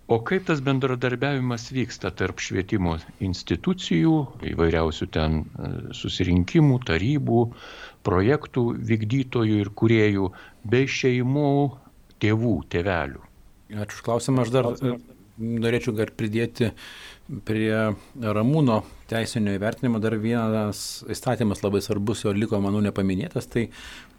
[0.08, 4.14] O kaip tas bendradarbiavimas vyksta tarp švietimo institucijų,
[4.50, 7.42] įvairiausių ten e, susirinkimų, tarybų,
[8.08, 10.30] projektų vykdytojų ir kuriejų,
[10.64, 11.52] bei šeimų,
[12.24, 13.22] tėvų, tėvelių?
[13.84, 14.96] Ačiū už klausimą, aš dar e,
[15.38, 16.72] norėčiau dar pridėti
[17.44, 17.72] prie
[18.20, 23.68] Ramūno teisinio įvertinimo dar vienas įstatymas labai svarbus, jo liko, manau, nepaminėtas, tai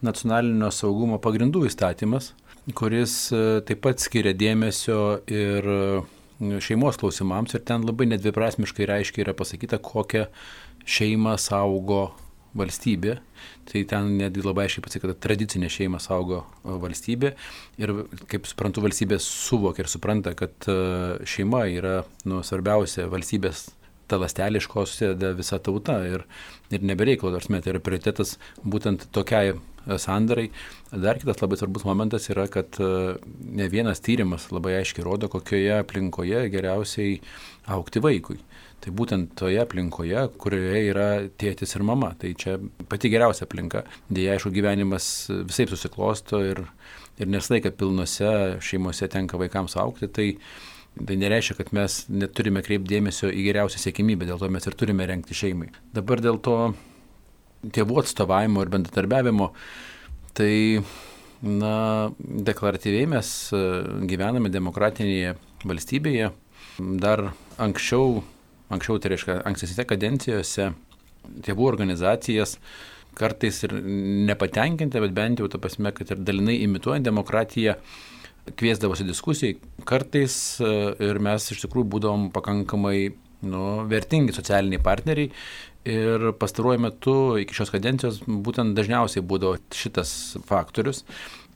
[0.06, 2.34] nacionalinio saugumo pagrindų įstatymas,
[2.78, 5.82] kuris e, taip pat skiria dėmesio ir e,
[6.62, 10.28] šeimos klausimams ir ten labai nedviprasmiškai reiškia yra pasakyta, kokią
[10.90, 12.10] šeimą saugo
[12.58, 13.18] valstybė.
[13.70, 17.34] Tai ten netgi labai aiškiai pasakyta, kad tradicinė šeima saugo e, valstybė.
[17.82, 17.94] Ir
[18.32, 20.78] kaip suprantu, valstybė suvokia ir supranta, kad e,
[21.30, 23.68] šeima yra nu, svarbiausia valstybės
[24.10, 26.24] ta lastelė, iš ko susideda visa tauta ir,
[26.74, 29.60] ir nebereikalo, nors met yra prioritetas būtent tokiai e,
[30.02, 30.48] sandarai.
[30.90, 36.48] Dar kitas labai svarbus momentas yra, kad ne vienas tyrimas labai aiškiai rodo, kokioje aplinkoje
[36.50, 37.20] geriausiai
[37.70, 38.42] aukti vaikui.
[38.80, 41.08] Tai būtent toje aplinkoje, kurioje yra
[41.42, 42.14] tėtis ir mama.
[42.20, 42.56] Tai čia
[42.92, 43.84] pati geriausia aplinka.
[44.08, 45.08] Dėja, aišku, gyvenimas
[45.50, 46.64] visai susiklosto ir,
[47.20, 50.08] ir neslaika pilnose šeimose tenka vaikams aukti.
[50.16, 50.28] Tai,
[50.96, 55.36] tai nereiškia, kad mes neturime kreipdėmėsio į geriausią siekimybę, dėl to mes ir turime renkti
[55.36, 55.74] šeimai.
[55.96, 56.58] Dabar dėl to
[57.76, 59.52] tėvų atstovavimo ir bendradarbiavimo,
[60.40, 60.54] tai
[61.44, 61.76] na,
[62.20, 63.32] deklaratyviai mes
[64.08, 65.36] gyvename demokratinėje
[65.68, 66.32] valstybėje.
[67.04, 68.22] Dar anksčiau
[68.74, 70.70] anksčiau, tai reiškia, ankstesnėse kadencijose
[71.46, 72.58] tėvų organizacijas
[73.20, 73.74] kartais ir
[74.30, 77.76] nepatenkinti, bet bent jau ta prasme, kad ir dalinai imituojant demokratiją,
[78.60, 80.70] kviesdavosi diskusijai, kartais e,
[81.10, 83.12] ir mes iš tikrųjų būdavom pakankamai
[83.46, 85.30] nu, vertingi socialiniai partneriai
[85.90, 90.12] ir pastaruoju metu iki šios kadencijos būtent dažniausiai būdavo šitas
[90.48, 91.04] faktorius.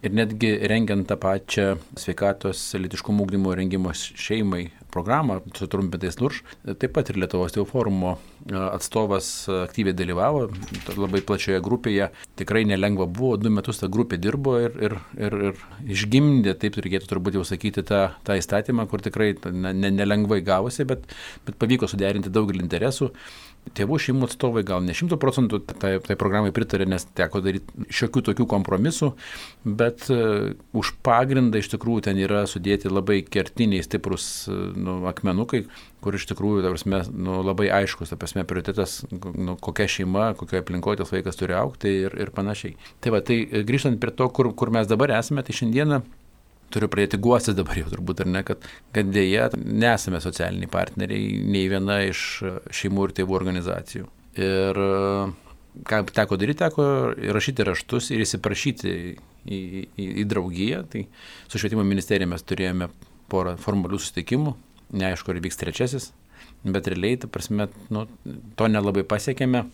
[0.03, 6.41] Ir netgi rengiant tą pačią sveikatos litiškumo ūkdymo rengimo šeimai programą, sutrumpintais LURŠ,
[6.81, 8.17] taip pat ir Lietuvos tėvų forumo
[8.51, 9.29] atstovas
[9.63, 10.49] aktyviai dalyvavo
[10.99, 12.09] labai plačioje grupėje.
[12.39, 15.63] Tikrai nelengva buvo, du metus ta grupė dirbo ir, ir, ir, ir
[15.95, 21.07] išgimdė, taip reikėtų turbūt jau sakyti, tą, tą įstatymą, kur tikrai ne, nelengvai gavosi, bet,
[21.47, 23.13] bet pavyko suderinti daugelį interesų
[23.77, 28.23] tėvų šeimų atstovai gal ne šimtų procentų tai, tai programai pritarė, nes teko daryti šiokių
[28.29, 29.13] tokių kompromisų,
[29.63, 35.63] bet uh, už pagrindą iš tikrųjų ten yra sudėti labai kertiniai stiprus uh, nu, akmenukai,
[36.03, 40.63] kur iš tikrųjų, ta prasme, nu, labai aiškus, ta prasme, prioritetas, nu, kokia šeima, kokioje
[40.63, 42.75] aplinkoje tas vaikas turi aukti ir, ir panašiai.
[43.03, 46.03] Tai va, tai e, grįžtant prie to, kur, kur mes dabar esame, tai šiandieną
[46.73, 51.69] turiu pradėti guosti dabar jau turbūt, ar ne, kad, kad dėja nesame socialiniai partneriai nei
[51.71, 52.25] viena iš
[52.73, 54.09] šeimų ir tėvų organizacijų.
[54.41, 54.81] Ir
[55.89, 56.85] ką teko daryti, teko
[57.35, 59.57] rašyti raštus ir įsiprašyti į,
[59.97, 60.83] į, į draugiją.
[60.89, 61.05] Tai
[61.47, 62.89] su švietimo ministerija mes turėjome
[63.31, 64.53] porą formalių susitikimų,
[64.93, 66.11] neaišku, ar vyks trečiasis,
[66.63, 68.05] bet realiai, ta prasme, nu,
[68.57, 69.65] to nelabai pasiekėme.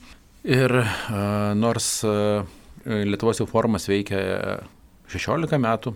[0.47, 2.47] Ir uh, nors uh,
[2.88, 4.62] Lietuvos jau formas veikia
[5.12, 5.91] 16 metų,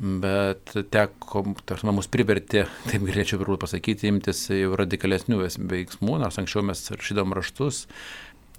[0.00, 6.64] bet teko, tarsi mus privertė, taip galėčiau turbūt pasakyti, imtis jau radikalesnių veiksmų, nors anksčiau
[6.68, 7.86] mes rašydom raštus,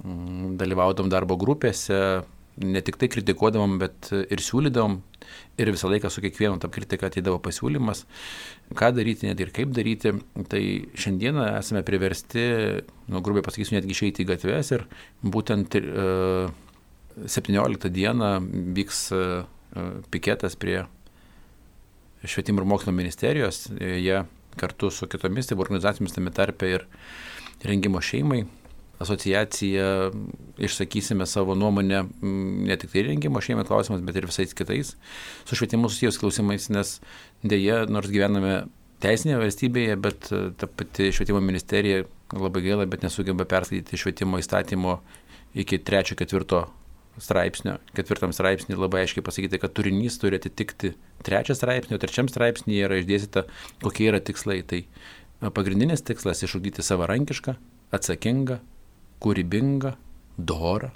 [0.01, 2.25] mm, dalyvaudom darbo grupėse,
[2.57, 4.97] ne tik tai kritikuodamom, bet ir siūlydavom
[5.61, 8.05] ir visą laiką su kiekvienu tą kritiką ateidavo pasiūlymas,
[8.77, 10.15] ką daryti, net ir kaip daryti.
[10.49, 10.63] Tai
[10.97, 12.47] šiandieną esame priversti,
[13.13, 14.87] nu, grubiai pasakysiu, netgi išeiti į gatves ir
[15.21, 18.31] būtent uh, e, 17 dieną
[18.77, 19.45] vyks uh,
[20.09, 20.87] piketas prie
[22.23, 24.23] švietimo ir mokslo ministerijos, jie
[24.57, 26.87] kartu su kitomis tai organizacijomis tame tarpe ir
[27.63, 28.45] rengimo šeimai
[28.99, 30.11] asociacija
[30.57, 34.95] išsakysime savo nuomonę ne tik tai rengimo šeimai klausimas, bet ir visais kitais
[35.45, 36.97] su švietimu susijęs klausimais, nes
[37.45, 38.63] dėja, nors gyvename
[39.03, 44.97] teisinėje valstybėje, bet ta pati švietimo ministerija labai gaila, bet nesugeba perskaityti švietimo įstatymo
[45.57, 46.65] iki trečio, ketvirto
[47.23, 50.93] straipsnio, ketvirtam straipsnį labai aiškiai pasakyti, kad turinys turi atitikti
[51.25, 53.45] trečią straipsnį, o trečiam straipsnį yra išdėstyta,
[53.83, 54.61] kokie yra tikslai.
[54.67, 54.83] Tai
[55.53, 57.55] pagrindinis tikslas- išugdyti savarankišką,
[57.93, 58.59] atsakingą,
[59.21, 59.95] kūrybingą,
[60.37, 60.91] dorą,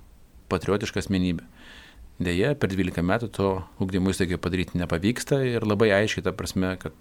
[0.50, 1.48] patriotišką asmenybę.
[2.22, 6.94] Deja, per 12 metų to ugdymo įstaigai padaryti nepavyksta ir labai aiškiai ta prasme, kad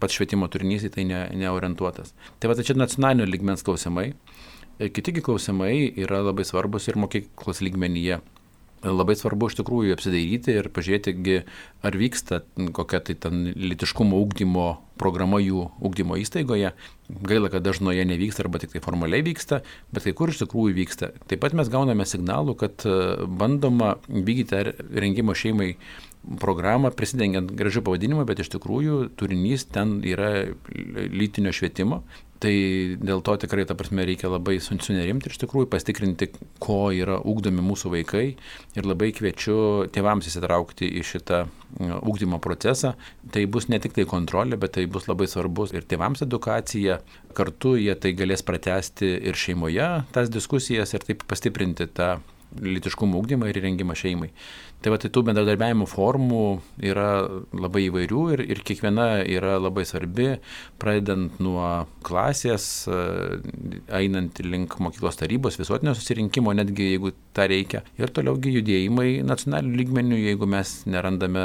[0.00, 2.10] pats švietimo turinys į tai ne, neorientuotas.
[2.40, 4.14] Tai va, tai čia nacionalinio ligmens klausimai.
[4.80, 8.18] Kitigi klausimai yra labai svarbus ir mokyklos lygmenyje
[8.86, 11.40] labai svarbu iš tikrųjų apsidairyti ir pažiūrėti,
[11.84, 12.42] ar vyksta
[12.76, 14.68] kokia tai ten litiškumo ūkdymo
[15.00, 16.72] programa jų ūkdymo įstaigoje.
[17.10, 19.62] Gaila, kad dažnoje nevyksta arba tik tai formaliai vyksta,
[19.94, 21.12] bet kai kur iš tikrųjų vyksta.
[21.30, 22.94] Taip pat mes gauname signalų, kad e,
[23.26, 25.72] bandoma vykdyti rengimo šeimai
[26.40, 32.02] programą prisidengiant gražių pavadinimų, bet iš tikrųjų turinys ten yra lytinio švietimo
[32.40, 32.52] Tai
[32.96, 36.30] dėl to tikrai, ta prasme, reikia labai sunerimti ir iš tikrųjų pastikrinti,
[36.62, 38.22] ko yra ūkdomi mūsų vaikai
[38.80, 39.56] ir labai kviečiu
[39.92, 41.42] tėvams įsitraukti į šitą
[42.00, 42.94] ūkdymo procesą.
[43.34, 47.02] Tai bus ne tik tai kontrolė, bet tai bus labai svarbus ir tėvams edukacija.
[47.36, 52.14] Kartu jie tai galės pratesti ir šeimoje tas diskusijas ir taip pastiprinti tą
[52.56, 54.32] litiškumo ūkdymą ir įrengimą šeimai.
[54.80, 56.44] Tai va, tai tų bendradarbiavimo formų
[56.88, 57.08] yra
[57.52, 60.30] labai įvairių ir, ir kiekviena yra labai svarbi,
[60.80, 61.66] pradedant nuo
[62.06, 67.82] klasės, einant link mokyklos tarybos, visuotinio susirinkimo, netgi jeigu tą reikia.
[68.00, 71.44] Ir toliaugi judėjimai nacionalinių lygmenių, jeigu mes nerandame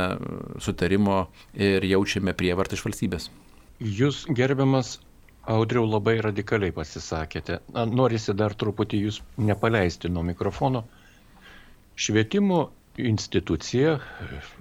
[0.63, 1.25] sutarimo
[1.59, 3.27] ir jaučiame prievartą iš valstybės.
[3.83, 4.95] Jūs gerbiamas
[5.45, 7.59] Audriau labai radikaliai pasisakėte.
[7.93, 10.81] Norisi dar truputį jūs nepaleisti nuo mikrofono.
[11.93, 12.63] Švietimo
[12.97, 13.99] institucija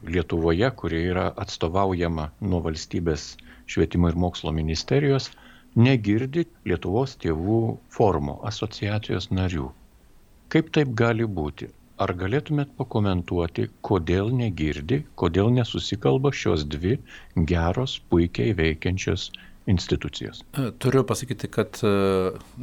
[0.02, 3.26] Lietuvoje, kuri yra atstovaujama nuo valstybės
[3.70, 5.30] švietimo ir mokslo ministerijos,
[5.86, 7.60] negirdi Lietuvos tėvų
[7.96, 9.70] forumo asociacijos narių.
[10.54, 11.70] Kaip taip gali būti?
[12.04, 16.96] Ar galėtumėt pakomentuoti, kodėl negirdi, kodėl nesusikalba šios dvi
[17.50, 19.28] geros, puikiai veikiančios
[19.66, 20.44] institucijos.
[20.52, 21.88] E, turiu pasakyti, kad e,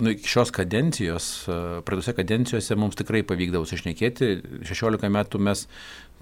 [0.02, 4.32] nu, iki šios kadencijos, e, praeitose kadencijose mums tikrai pavykdavo sušnekėti.
[4.70, 5.66] 16 metų mes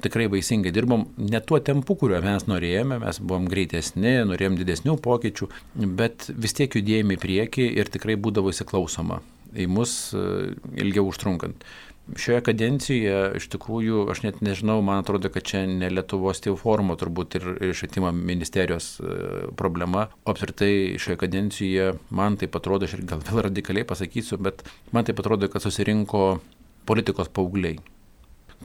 [0.04, 5.50] tikrai vaisingai dirbom, ne tuo tempu, kuriuo mes norėjome, mes buvom greitesni, norėjom didesnių pokyčių,
[6.00, 9.20] bet vis tiek judėjome į priekį ir tikrai būdavo įsiklausoma
[9.60, 10.14] į mus
[10.78, 11.64] ilgiau užtrunkant.
[12.18, 16.96] Šioje kadencijoje iš tikrųjų, aš net nežinau, man atrodo, kad čia ne Lietuvos tėvų forumo
[16.98, 19.18] turbūt ir, švietimo ministerijos e,
[19.60, 24.64] problema, o apskritai šioje kadencijoje man tai atrodo, aš ir gal vėl radikaliai pasakysiu, bet
[24.96, 26.40] man tai atrodo, kad susirinko
[26.90, 27.78] politikos paaugliai,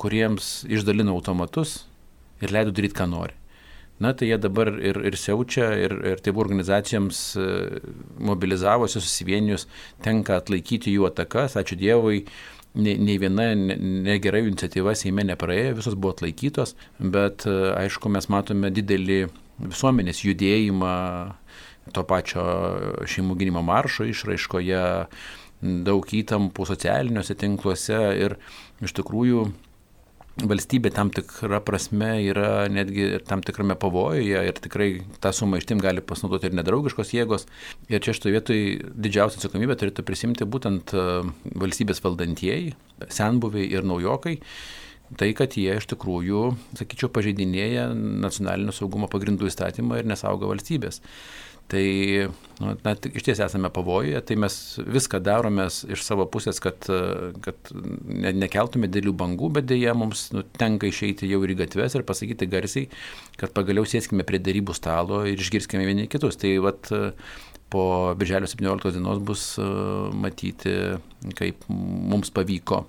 [0.01, 1.83] kuriems išdalino automatus
[2.41, 3.37] ir leido daryti, ką nori.
[4.03, 7.45] Na, tai jie dabar ir, ir siaučia, ir, ir tėvų organizacijoms e,
[8.27, 9.69] mobilizavosi, susivienijus,
[10.03, 12.25] tenka atlaikyti jų atakas, ačiū Dievui,
[12.75, 18.29] nei, nei viena negera ne iniciatyva Seime nepraėjo, visos buvo atlaikytos, bet e, aišku, mes
[18.33, 19.21] matome didelį
[19.63, 20.95] visuomenės judėjimą
[21.95, 22.45] to pačio
[23.11, 24.83] šeimų gynimo maršo išraiškoje,
[25.85, 28.37] daug įtampų socialiniuose tinkluose ir
[28.85, 29.47] iš tikrųjų
[30.43, 34.89] valstybė tam tikra prasme yra netgi tam tikrame pavojuje ir tikrai
[35.23, 37.47] tą sumaištim gali pasinaudoti ir nedraugiškos jėgos.
[37.93, 41.05] Ir čia šitoje vietoje didžiausia atsakomybė turėtų prisimti būtent e,
[41.55, 42.75] valstybės valdantieji,
[43.15, 44.41] senbuviai ir naujokai.
[45.15, 46.43] Tai, kad jie iš tikrųjų,
[46.81, 51.03] sakyčiau, pažeidinėja nacionalinio saugumo pagrindų įstatymą ir nesaugo valstybės.
[51.73, 51.85] Tai
[52.61, 56.87] nu, na, iš ties esame pavojuje, tai mes viską darome iš savo pusės, kad,
[57.45, 61.97] kad ne, nekeltume dėlių bangų, bet dėja mums nu, tenka išeiti jau ir į gatves
[61.97, 62.91] ir pasakyti garsiai,
[63.41, 66.37] kad pagaliau sėskime prie darybų stalo ir išgirskime vieni kitus.
[66.41, 66.93] Tai vat,
[67.73, 67.85] po
[68.21, 69.47] birželio 17 dienos bus
[70.15, 70.77] matyti,
[71.41, 72.85] kaip mums pavyko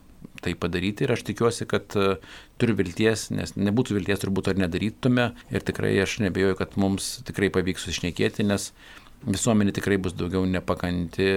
[0.46, 2.20] tai padaryti ir aš tikiuosi, kad uh,
[2.62, 7.52] turiu vilties, nes nebūtų vilties turbūt ar nedarytume ir tikrai aš nebejoju, kad mums tikrai
[7.54, 8.72] pavyks susišnekėti, nes
[9.26, 11.28] visuomenė tikrai bus daugiau nepakanti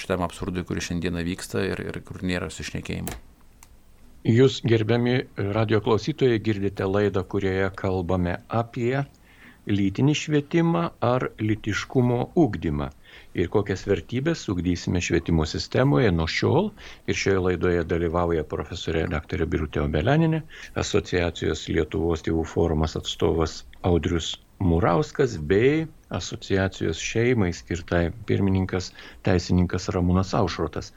[0.00, 3.20] šitam absurdui, kuris šiandieną vyksta ir, ir kur nėra susišnekėjimo.
[4.24, 5.18] Jūs, gerbiami
[5.52, 9.02] radio klausytojai, girdite laidą, kurioje kalbame apie
[9.70, 12.90] lytinį švietimą ar litiškumo ūkdymą
[13.40, 16.70] ir kokias vertybės ugdysime švietimo sistemoje nuo šiol.
[17.10, 19.44] Ir šioje laidoje dalyvauja profesorė dr.
[19.54, 20.42] Birutė Obeleninė,
[20.84, 25.86] asociacijos Lietuvos tėvų forumas atstovas Audrius Murauskas bei
[26.20, 28.92] asociacijos šeimai skirtai pirmininkas
[29.26, 30.92] teisininkas Ramūnas Aušrotas.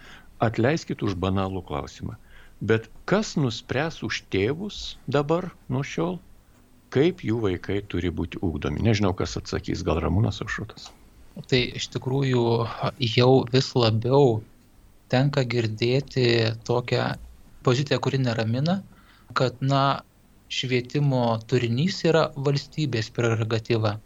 [0.50, 2.20] Atleiskit už banalų klausimą.
[2.62, 6.18] Bet kas nuspręs už tėvus dabar nuo šiol,
[6.94, 8.84] kaip jų vaikai turi būti ūkdomi?
[8.86, 10.92] Nežinau, kas atsakys, gal Ramūnas Aušrotas
[11.46, 12.44] tai iš tikrųjų
[13.14, 14.40] jau vis labiau
[15.12, 17.14] tenka girdėti tokią
[17.68, 18.82] poziciją, kuri neramina,
[19.38, 20.02] kad, na,
[20.48, 23.98] švietimo turinys yra valstybės prerogatyva.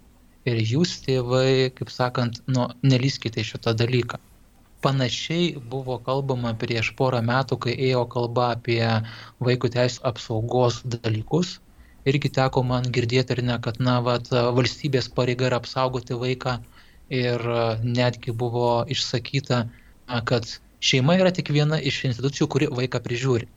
[0.49, 4.17] Ir jūs, tėvai, kaip sakant, nu, nelyskite šitą dalyką.
[4.81, 8.81] Panašiai buvo kalbama prieš porą metų, kai ėjo kalba apie
[9.45, 11.59] vaikų teisų apsaugos dalykus.
[12.09, 16.57] Irgi teko man girdėti ar ne, kad na, vat, valstybės pareiga yra apsaugoti vaiką
[17.13, 19.63] ir e, netgi buvo išsakyta,
[20.25, 20.47] kad
[20.81, 23.49] šeima yra tik viena iš institucijų, kuri vaiką prižiūri.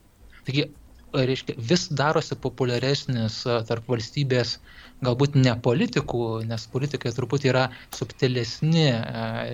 [0.44, 0.66] Taigi,
[1.14, 4.58] reiškia, vis darosi populiaresnis e, tarp valstybės,
[5.04, 8.98] galbūt ne politikų, nes politikai turbūt yra subtilesni e,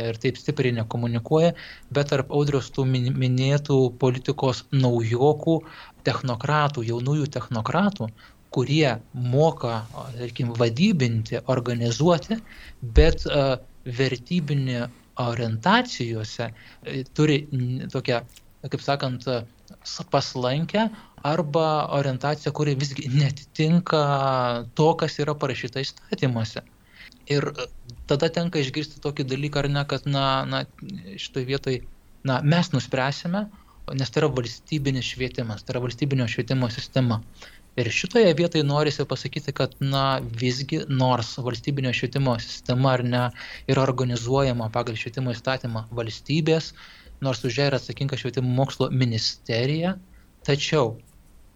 [0.09, 1.55] ir taip stipriai nekomunikuoja,
[1.94, 5.61] bet tarp audrios tų minėtų politikos naujokų,
[6.09, 8.09] technokratų, jaunųjų technokratų,
[8.50, 9.84] kurie moka,
[10.18, 12.40] tarkim, vadybinti, organizuoti,
[12.96, 13.26] bet
[13.86, 14.88] vertybinė
[15.20, 17.44] orientacijose e, turi
[17.92, 18.20] tokią,
[18.68, 19.26] kaip sakant,
[20.10, 20.88] paslankę
[21.22, 24.02] arba orientaciją, kuri visgi netitinka
[24.74, 26.64] to, kas yra parašyta įstatymuose.
[27.30, 27.68] Ir e,
[28.10, 30.64] tada tenka išgirsti tokį dalyką, ar ne, kad, na, na
[31.16, 31.82] šitoje vietoje,
[32.24, 33.46] na, mes nuspręsime,
[33.96, 37.20] nes tai yra valstybinis švietimas, tai yra valstybinio švietimo sistema.
[37.78, 43.20] Ir šitoje vietoje norisi pasakyti, kad na, visgi nors valstybinio švietimo sistema ar ne
[43.70, 46.72] yra organizuojama pagal švietimo įstatymą valstybės,
[47.22, 49.94] nors už ją yra atsakinga švietimo mokslo ministerija,
[50.46, 50.96] tačiau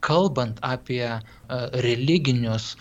[0.05, 1.25] kalbant apie uh,
[1.87, 2.75] religinius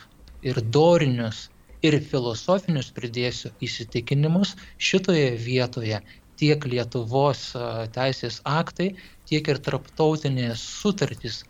[0.45, 1.47] ir dorinius
[1.83, 6.03] ir filosofinius pridėsiu įsitikinimus, šitoje vietoje
[6.39, 8.91] tiek Lietuvos uh, teisės aktai,
[9.29, 11.41] tiek ir tarptautinės sutartys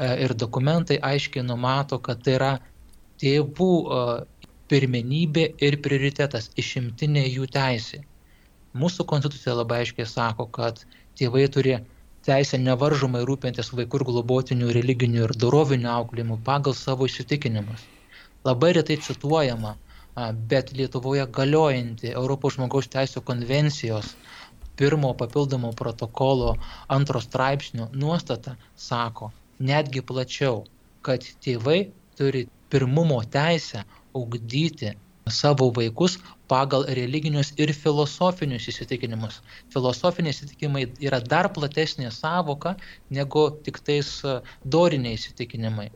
[0.00, 2.50] ir dokumentai aiškiai numato, kad tai yra
[3.20, 4.02] tėvų e,
[4.72, 8.02] pirmenybė ir prioritetas, išimtinė jų teisė.
[8.80, 10.84] Mūsų konstitucija labai aiškiai sako, kad
[11.18, 11.78] tėvai turi
[12.26, 17.82] teisę nevaržomai rūpintis vaikų ir globotinių religinių ir dorovinių auklėjimų pagal savo įsitikinimus.
[18.46, 19.74] Labai retai cituojama,
[20.52, 24.14] bet Lietuvoje galiojanti Europos žmogaus teisų konvencijos
[24.80, 26.54] pirmo papildomo protokolo
[26.88, 29.30] antro straipsnio nuostata sako,
[29.60, 30.64] netgi plačiau,
[31.06, 33.84] kad tėvai turi pirmumo teisę
[34.16, 34.94] ugdyti
[35.30, 36.18] savo vaikus
[36.48, 39.38] pagal religinius ir filosofinius įsitikinimus.
[39.70, 42.74] Filosofiniai įsitikinimai yra dar platesnė savoka
[43.14, 45.90] negu tik tais e, doriniai įsitikinimai.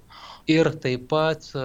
[0.55, 1.65] Ir taip pat e,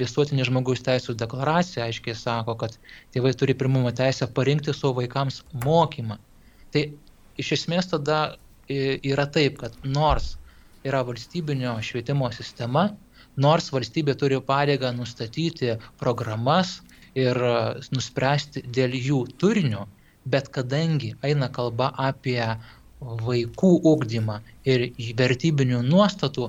[0.00, 2.78] visuotinė žmogaus teisų deklaracija aiškiai sako, kad
[3.12, 6.16] tėvai turi pirmumo teisę parinkti savo vaikams mokymą.
[6.72, 6.88] Tai
[7.36, 8.20] iš esmės tada
[8.70, 10.36] e, yra taip, kad nors
[10.88, 12.88] yra valstybinio švietimo sistema,
[13.36, 16.80] nors valstybė turi pareigą nustatyti programas
[17.18, 17.54] ir e,
[17.96, 19.86] nuspręsti dėl jų turinio,
[20.34, 22.40] bet kadangi eina kalba apie
[23.00, 26.48] vaikų ugdymą ir vertybinių nuostatų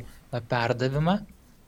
[0.51, 1.17] perdavimą,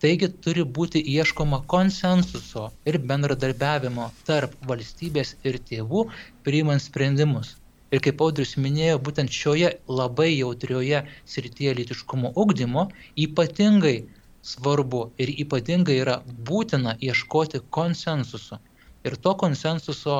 [0.03, 6.05] taigi turi būti ieškoma konsensuso ir bendradarbiavimo tarp valstybės ir tėvų
[6.47, 7.57] priimant sprendimus.
[7.91, 12.87] Ir kaip Audrius minėjo, būtent šioje labai jautrioje srityje lytiškumo ugdymo
[13.27, 13.97] ypatingai
[14.41, 16.19] svarbu ir ypatingai yra
[16.49, 18.59] būtina ieškoti konsensuso.
[19.07, 20.19] Ir to konsensuso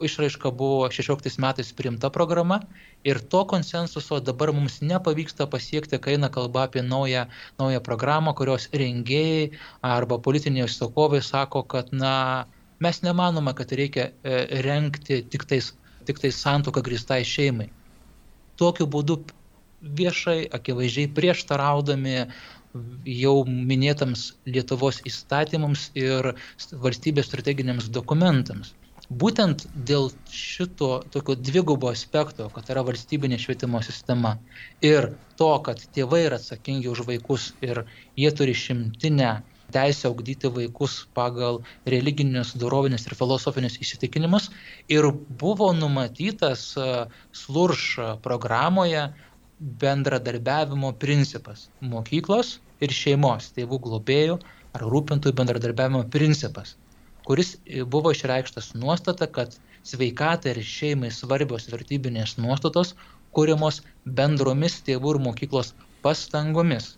[0.00, 2.60] išraiška buvo 16 metais priimta programa
[3.04, 7.26] ir to konsensuso dabar mums nepavyksta pasiekti, kai eina kalba apie naują,
[7.58, 9.50] naują programą, kurios rengėjai
[9.82, 12.14] arba politiniai užsakovai sako, kad na,
[12.80, 15.72] mes nemanome, kad reikia e, renkti tik tais,
[16.06, 17.70] tik tais santoką gristai šeimai.
[18.60, 19.18] Tokiu būdu
[20.00, 22.16] viešai, akivaizdžiai prieštaraudami
[23.06, 26.32] jau minėtams Lietuvos įstatymams ir
[26.86, 28.72] valstybės strateginiams dokumentams.
[29.22, 34.38] Būtent dėl šito tokio dvigubo aspekto, kad yra valstybinė švietimo sistema
[34.80, 37.84] ir to, kad tėvai yra atsakingi už vaikus ir
[38.16, 39.34] jie turi šimtinę
[39.72, 44.50] teisę augdyti vaikus pagal religinius, dorovinius ir filosofinius įsitikinimus
[44.92, 45.08] ir
[45.40, 46.88] buvo numatytas e,
[47.32, 47.86] slurš
[48.26, 49.08] programoje
[49.84, 54.38] bendradarbiavimo principas mokyklos ir šeimos, tėvų globėjų
[54.74, 56.74] ar rūpintojų bendradarbiavimo principas,
[57.24, 57.54] kuris
[57.88, 59.54] buvo išreikštas nuostata, kad
[59.86, 62.94] sveikatai ir šeimai svarbios vertybinės nuostatos
[63.36, 65.72] kūrimos bendromis tėvų ir mokyklos
[66.04, 66.94] pastangomis.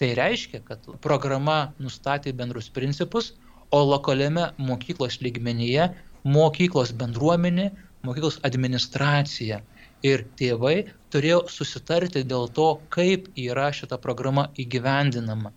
[0.00, 3.32] Tai reiškia, kad programa nustatė bendrus principus,
[3.70, 5.88] o lokaliame mokyklos lygmenyje
[6.24, 7.70] mokyklos bendruomenė,
[8.04, 9.60] mokyklos administracija
[10.04, 10.76] ir tėvai
[11.12, 15.52] turėjo susitarti dėl to, kaip yra šita programa įgyvendinama.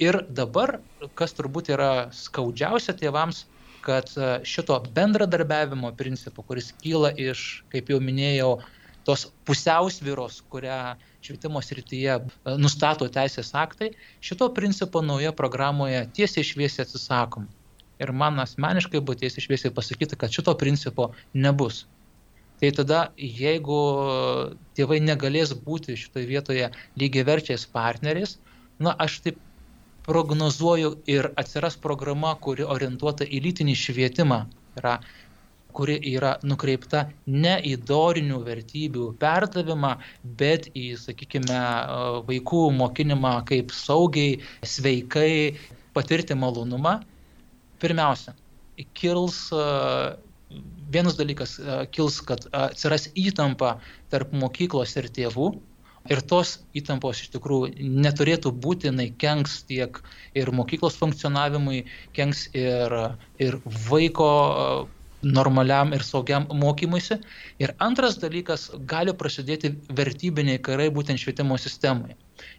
[0.00, 0.78] Ir dabar,
[1.18, 3.44] kas turbūt yra skaudžiausia tėvams,
[3.84, 8.54] kad e, šito bendradarbiavimo principo, kuris kyla iš, kaip jau minėjau,
[9.06, 10.80] tos pusiausvyros, kurią
[11.24, 12.24] švietimo srityje e,
[12.60, 13.92] nustato teisės aktai,
[14.24, 17.48] šito principo nauja programoje tiesiai šviesiai atsisakom.
[18.00, 21.84] Ir man asmeniškai buvo tiesiai šviesiai pasakyti, kad šito principo nebus
[22.60, 23.80] tai tada jeigu
[24.76, 26.66] tėvai negalės būti šitoje vietoje
[27.00, 28.36] lygiaverčiais partneriais,
[28.78, 29.38] na aš taip
[30.04, 34.40] prognozuoju ir atsiras programa, kuri orientuota į lytinį švietimą,
[34.80, 34.98] yra,
[35.76, 39.96] kuri yra nukreipta ne į dorinių vertybių perdavimą,
[40.40, 41.60] bet į, sakykime,
[42.28, 45.58] vaikų mokinimą kaip saugiai, sveikai
[45.96, 46.98] patirti malonumą.
[47.80, 48.34] Pirmiausia,
[48.94, 49.46] kils
[50.90, 53.78] vienas dalykas e, kils, kad atsiras įtampa
[54.12, 55.50] tarp mokyklos ir tėvų.
[56.10, 59.98] Ir tos įtampos iš tikrųjų neturėtų būti, jinai kenks tiek
[60.32, 61.82] ir mokyklos funkcionavimui,
[62.16, 62.94] kenks ir,
[63.38, 63.58] ir
[63.90, 64.64] vaiko e,
[65.22, 67.18] normaliam ir saugiam mokymuisi.
[67.58, 72.16] Ir antras dalykas, gali prasidėti vertybiniai karai būtent švietimo sistemoje.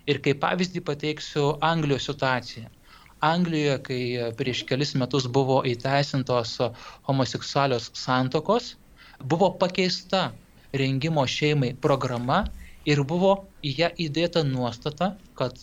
[0.07, 2.69] Ir kaip pavyzdį pateiksiu Anglijos situaciją.
[3.21, 4.01] Anglijoje, kai
[4.37, 6.55] prieš kelis metus buvo įteisintos
[7.09, 8.75] homoseksualios santokos,
[9.21, 10.31] buvo pakeista
[10.73, 12.45] rengimo šeimai programa
[12.85, 15.61] ir buvo į ją įdėta nuostata, kad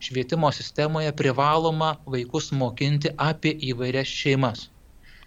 [0.00, 4.70] švietimo sistemoje privaloma vaikus mokinti apie įvairias šeimas.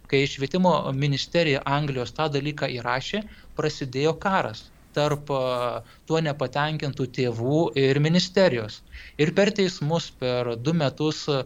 [0.10, 3.24] Kai švietimo ministerija Anglijos tą dalyką įrašė,
[3.57, 5.30] prasidėjo karas tarp
[6.10, 8.80] tuo nepatenkintų tėvų ir ministerijos.
[9.22, 11.43] Ir per teismus per du metus e,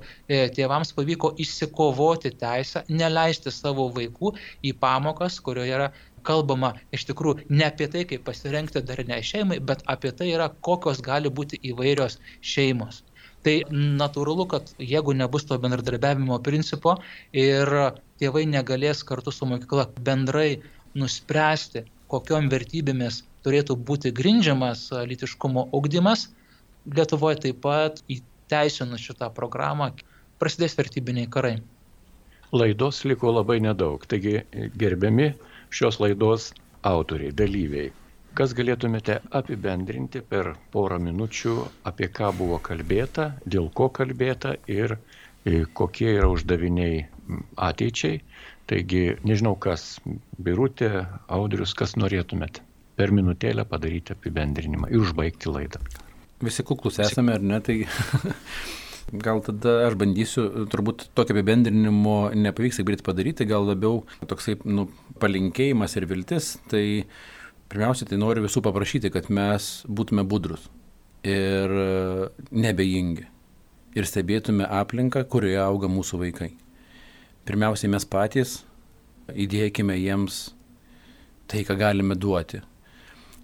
[0.55, 4.33] tėvams pavyko išsikovoti teisę neleisti savo vaikų
[4.63, 5.91] į pamokas, kurioje yra
[6.23, 10.47] kalbama iš tikrųjų ne apie tai, kaip pasirengti dar ne šeimai, bet apie tai yra,
[10.67, 12.19] kokios gali būti įvairios
[12.53, 13.03] šeimos.
[13.43, 13.57] Tai
[13.99, 16.95] natūralu, kad jeigu nebus to bendradarbiavimo principo
[17.35, 17.67] ir
[18.23, 20.61] tėvai negalės kartu su mokykla bendrai
[20.95, 26.29] nuspręsti, kokiom vertybėmis turėtų būti grindžiamas lytiškumo ugdymas,
[26.83, 29.93] Lietuvoje taip pat įteisinus šitą programą
[30.39, 31.53] prasidės vertybiniai karai.
[32.51, 34.41] Laidos liko labai nedaug, taigi
[34.81, 35.29] gerbiami
[35.71, 36.49] šios laidos
[36.83, 37.93] autoriai, dalyviai.
[38.35, 41.55] Kas galėtumėte apibendrinti per porą minučių,
[41.87, 47.05] apie ką buvo kalbėta, dėl ko kalbėta ir e, kokie yra uždaviniai
[47.55, 48.21] ateičiai.
[48.69, 49.97] Taigi, nežinau kas,
[50.39, 52.61] Birutė, Audrius, kas norėtumėt
[52.95, 55.81] per minutėlę padaryti apibendrinimą ir užbaigti laidą.
[56.43, 57.59] Visi kuklus esame, ar ne?
[57.63, 57.75] Tai
[59.25, 64.87] gal tada aš bandysiu, turbūt tokio apibendrinimo nepavyks taip greit padaryti, gal labiau toksai nu,
[65.23, 66.53] palinkėjimas ir viltis.
[66.71, 66.85] Tai
[67.73, 70.69] pirmiausia, tai noriu visų paprašyti, kad mes būtume budrus
[71.23, 71.71] ir
[72.51, 73.29] nebejingi.
[73.93, 76.47] ir stebėtume aplinką, kurioje auga mūsų vaikai.
[77.43, 78.61] Pirmiausiai mes patys
[79.27, 80.53] įdėkime jiems
[81.51, 82.61] tai, ką galime duoti,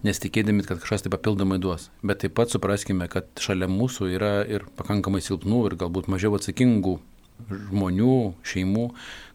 [0.08, 1.90] nesitikėdami, kad kažkas tai papildomai duos.
[2.00, 6.96] Bet taip pat supraskime, kad šalia mūsų yra ir pakankamai silpnų ir galbūt mažiau atsakingų
[7.50, 8.16] žmonių,
[8.48, 8.86] šeimų,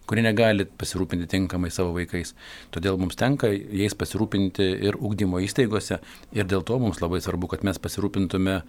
[0.08, 2.34] kurie negali pasirūpinti tinkamai savo vaikais.
[2.72, 6.00] Todėl mums tenka jais pasirūpinti ir ugdymo įstaigose
[6.36, 8.62] ir dėl to mums labai svarbu, kad mes pasirūpintume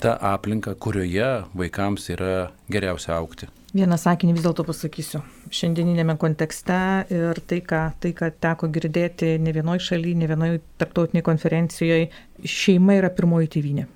[0.00, 2.32] tą aplinką, kurioje vaikams yra
[2.72, 3.50] geriausia aukti.
[3.74, 5.18] Vieną sakinį vis dėlto pasakysiu.
[5.50, 6.78] Šiandieninėme kontekste
[7.10, 12.04] ir tai ką, tai, ką teko girdėti ne vienoje šalyje, ne vienoje tarptautinėje konferencijoje,
[12.46, 13.88] šeima yra pirmoji tėvynė.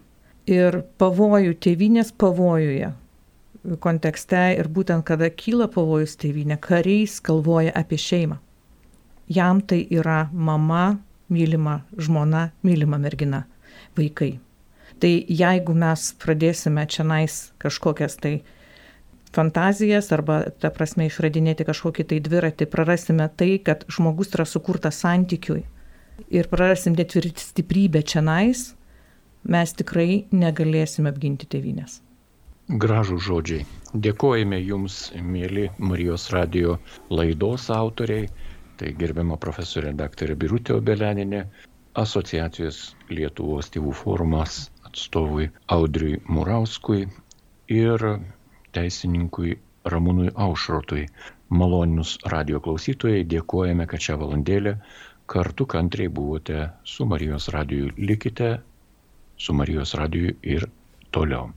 [0.50, 2.90] Ir pavojų, tėvynės pavojuje
[3.84, 8.38] kontekste ir būtent kada kyla pavojus tėvynė, kariais galvoja apie šeimą.
[9.28, 10.98] Jam tai yra mama,
[11.30, 13.44] mylima žmona, mylima mergina,
[13.94, 14.38] vaikai.
[14.98, 18.40] Tai jeigu mes pradėsime čia nais kažkokias tai
[19.34, 25.64] fantazijas arba, ta prasme, išradinėti kažkokį tai dviratį, prarasime tai, kad žmogus yra sukurtas santykiui
[26.30, 28.72] ir prarasim net ir stiprybę čia nais,
[29.44, 32.00] mes tikrai negalėsime apginti tėvynės.
[32.68, 33.64] Gražų žodžiai.
[33.94, 36.76] Dėkojame Jums, mėly Marijos radio
[37.08, 38.28] laidos autoriai,
[38.76, 41.46] tai gerbiama profesorė daktarė Birutė Obeleninė,
[41.96, 47.06] asociacijos Lietuvos tėvų forumas atstovui Audriui Murauskui
[47.72, 48.04] ir
[48.76, 49.58] teisininkui
[49.88, 51.06] Ramūnui Aušrotui.
[51.48, 54.74] Malonius radio klausytojai, dėkojame, kad šią valandėlę
[55.28, 57.92] kartu kantriai buvote su Marijos radiju.
[57.96, 58.50] Likite
[59.36, 60.68] su Marijos radiju ir
[61.10, 61.52] toliau.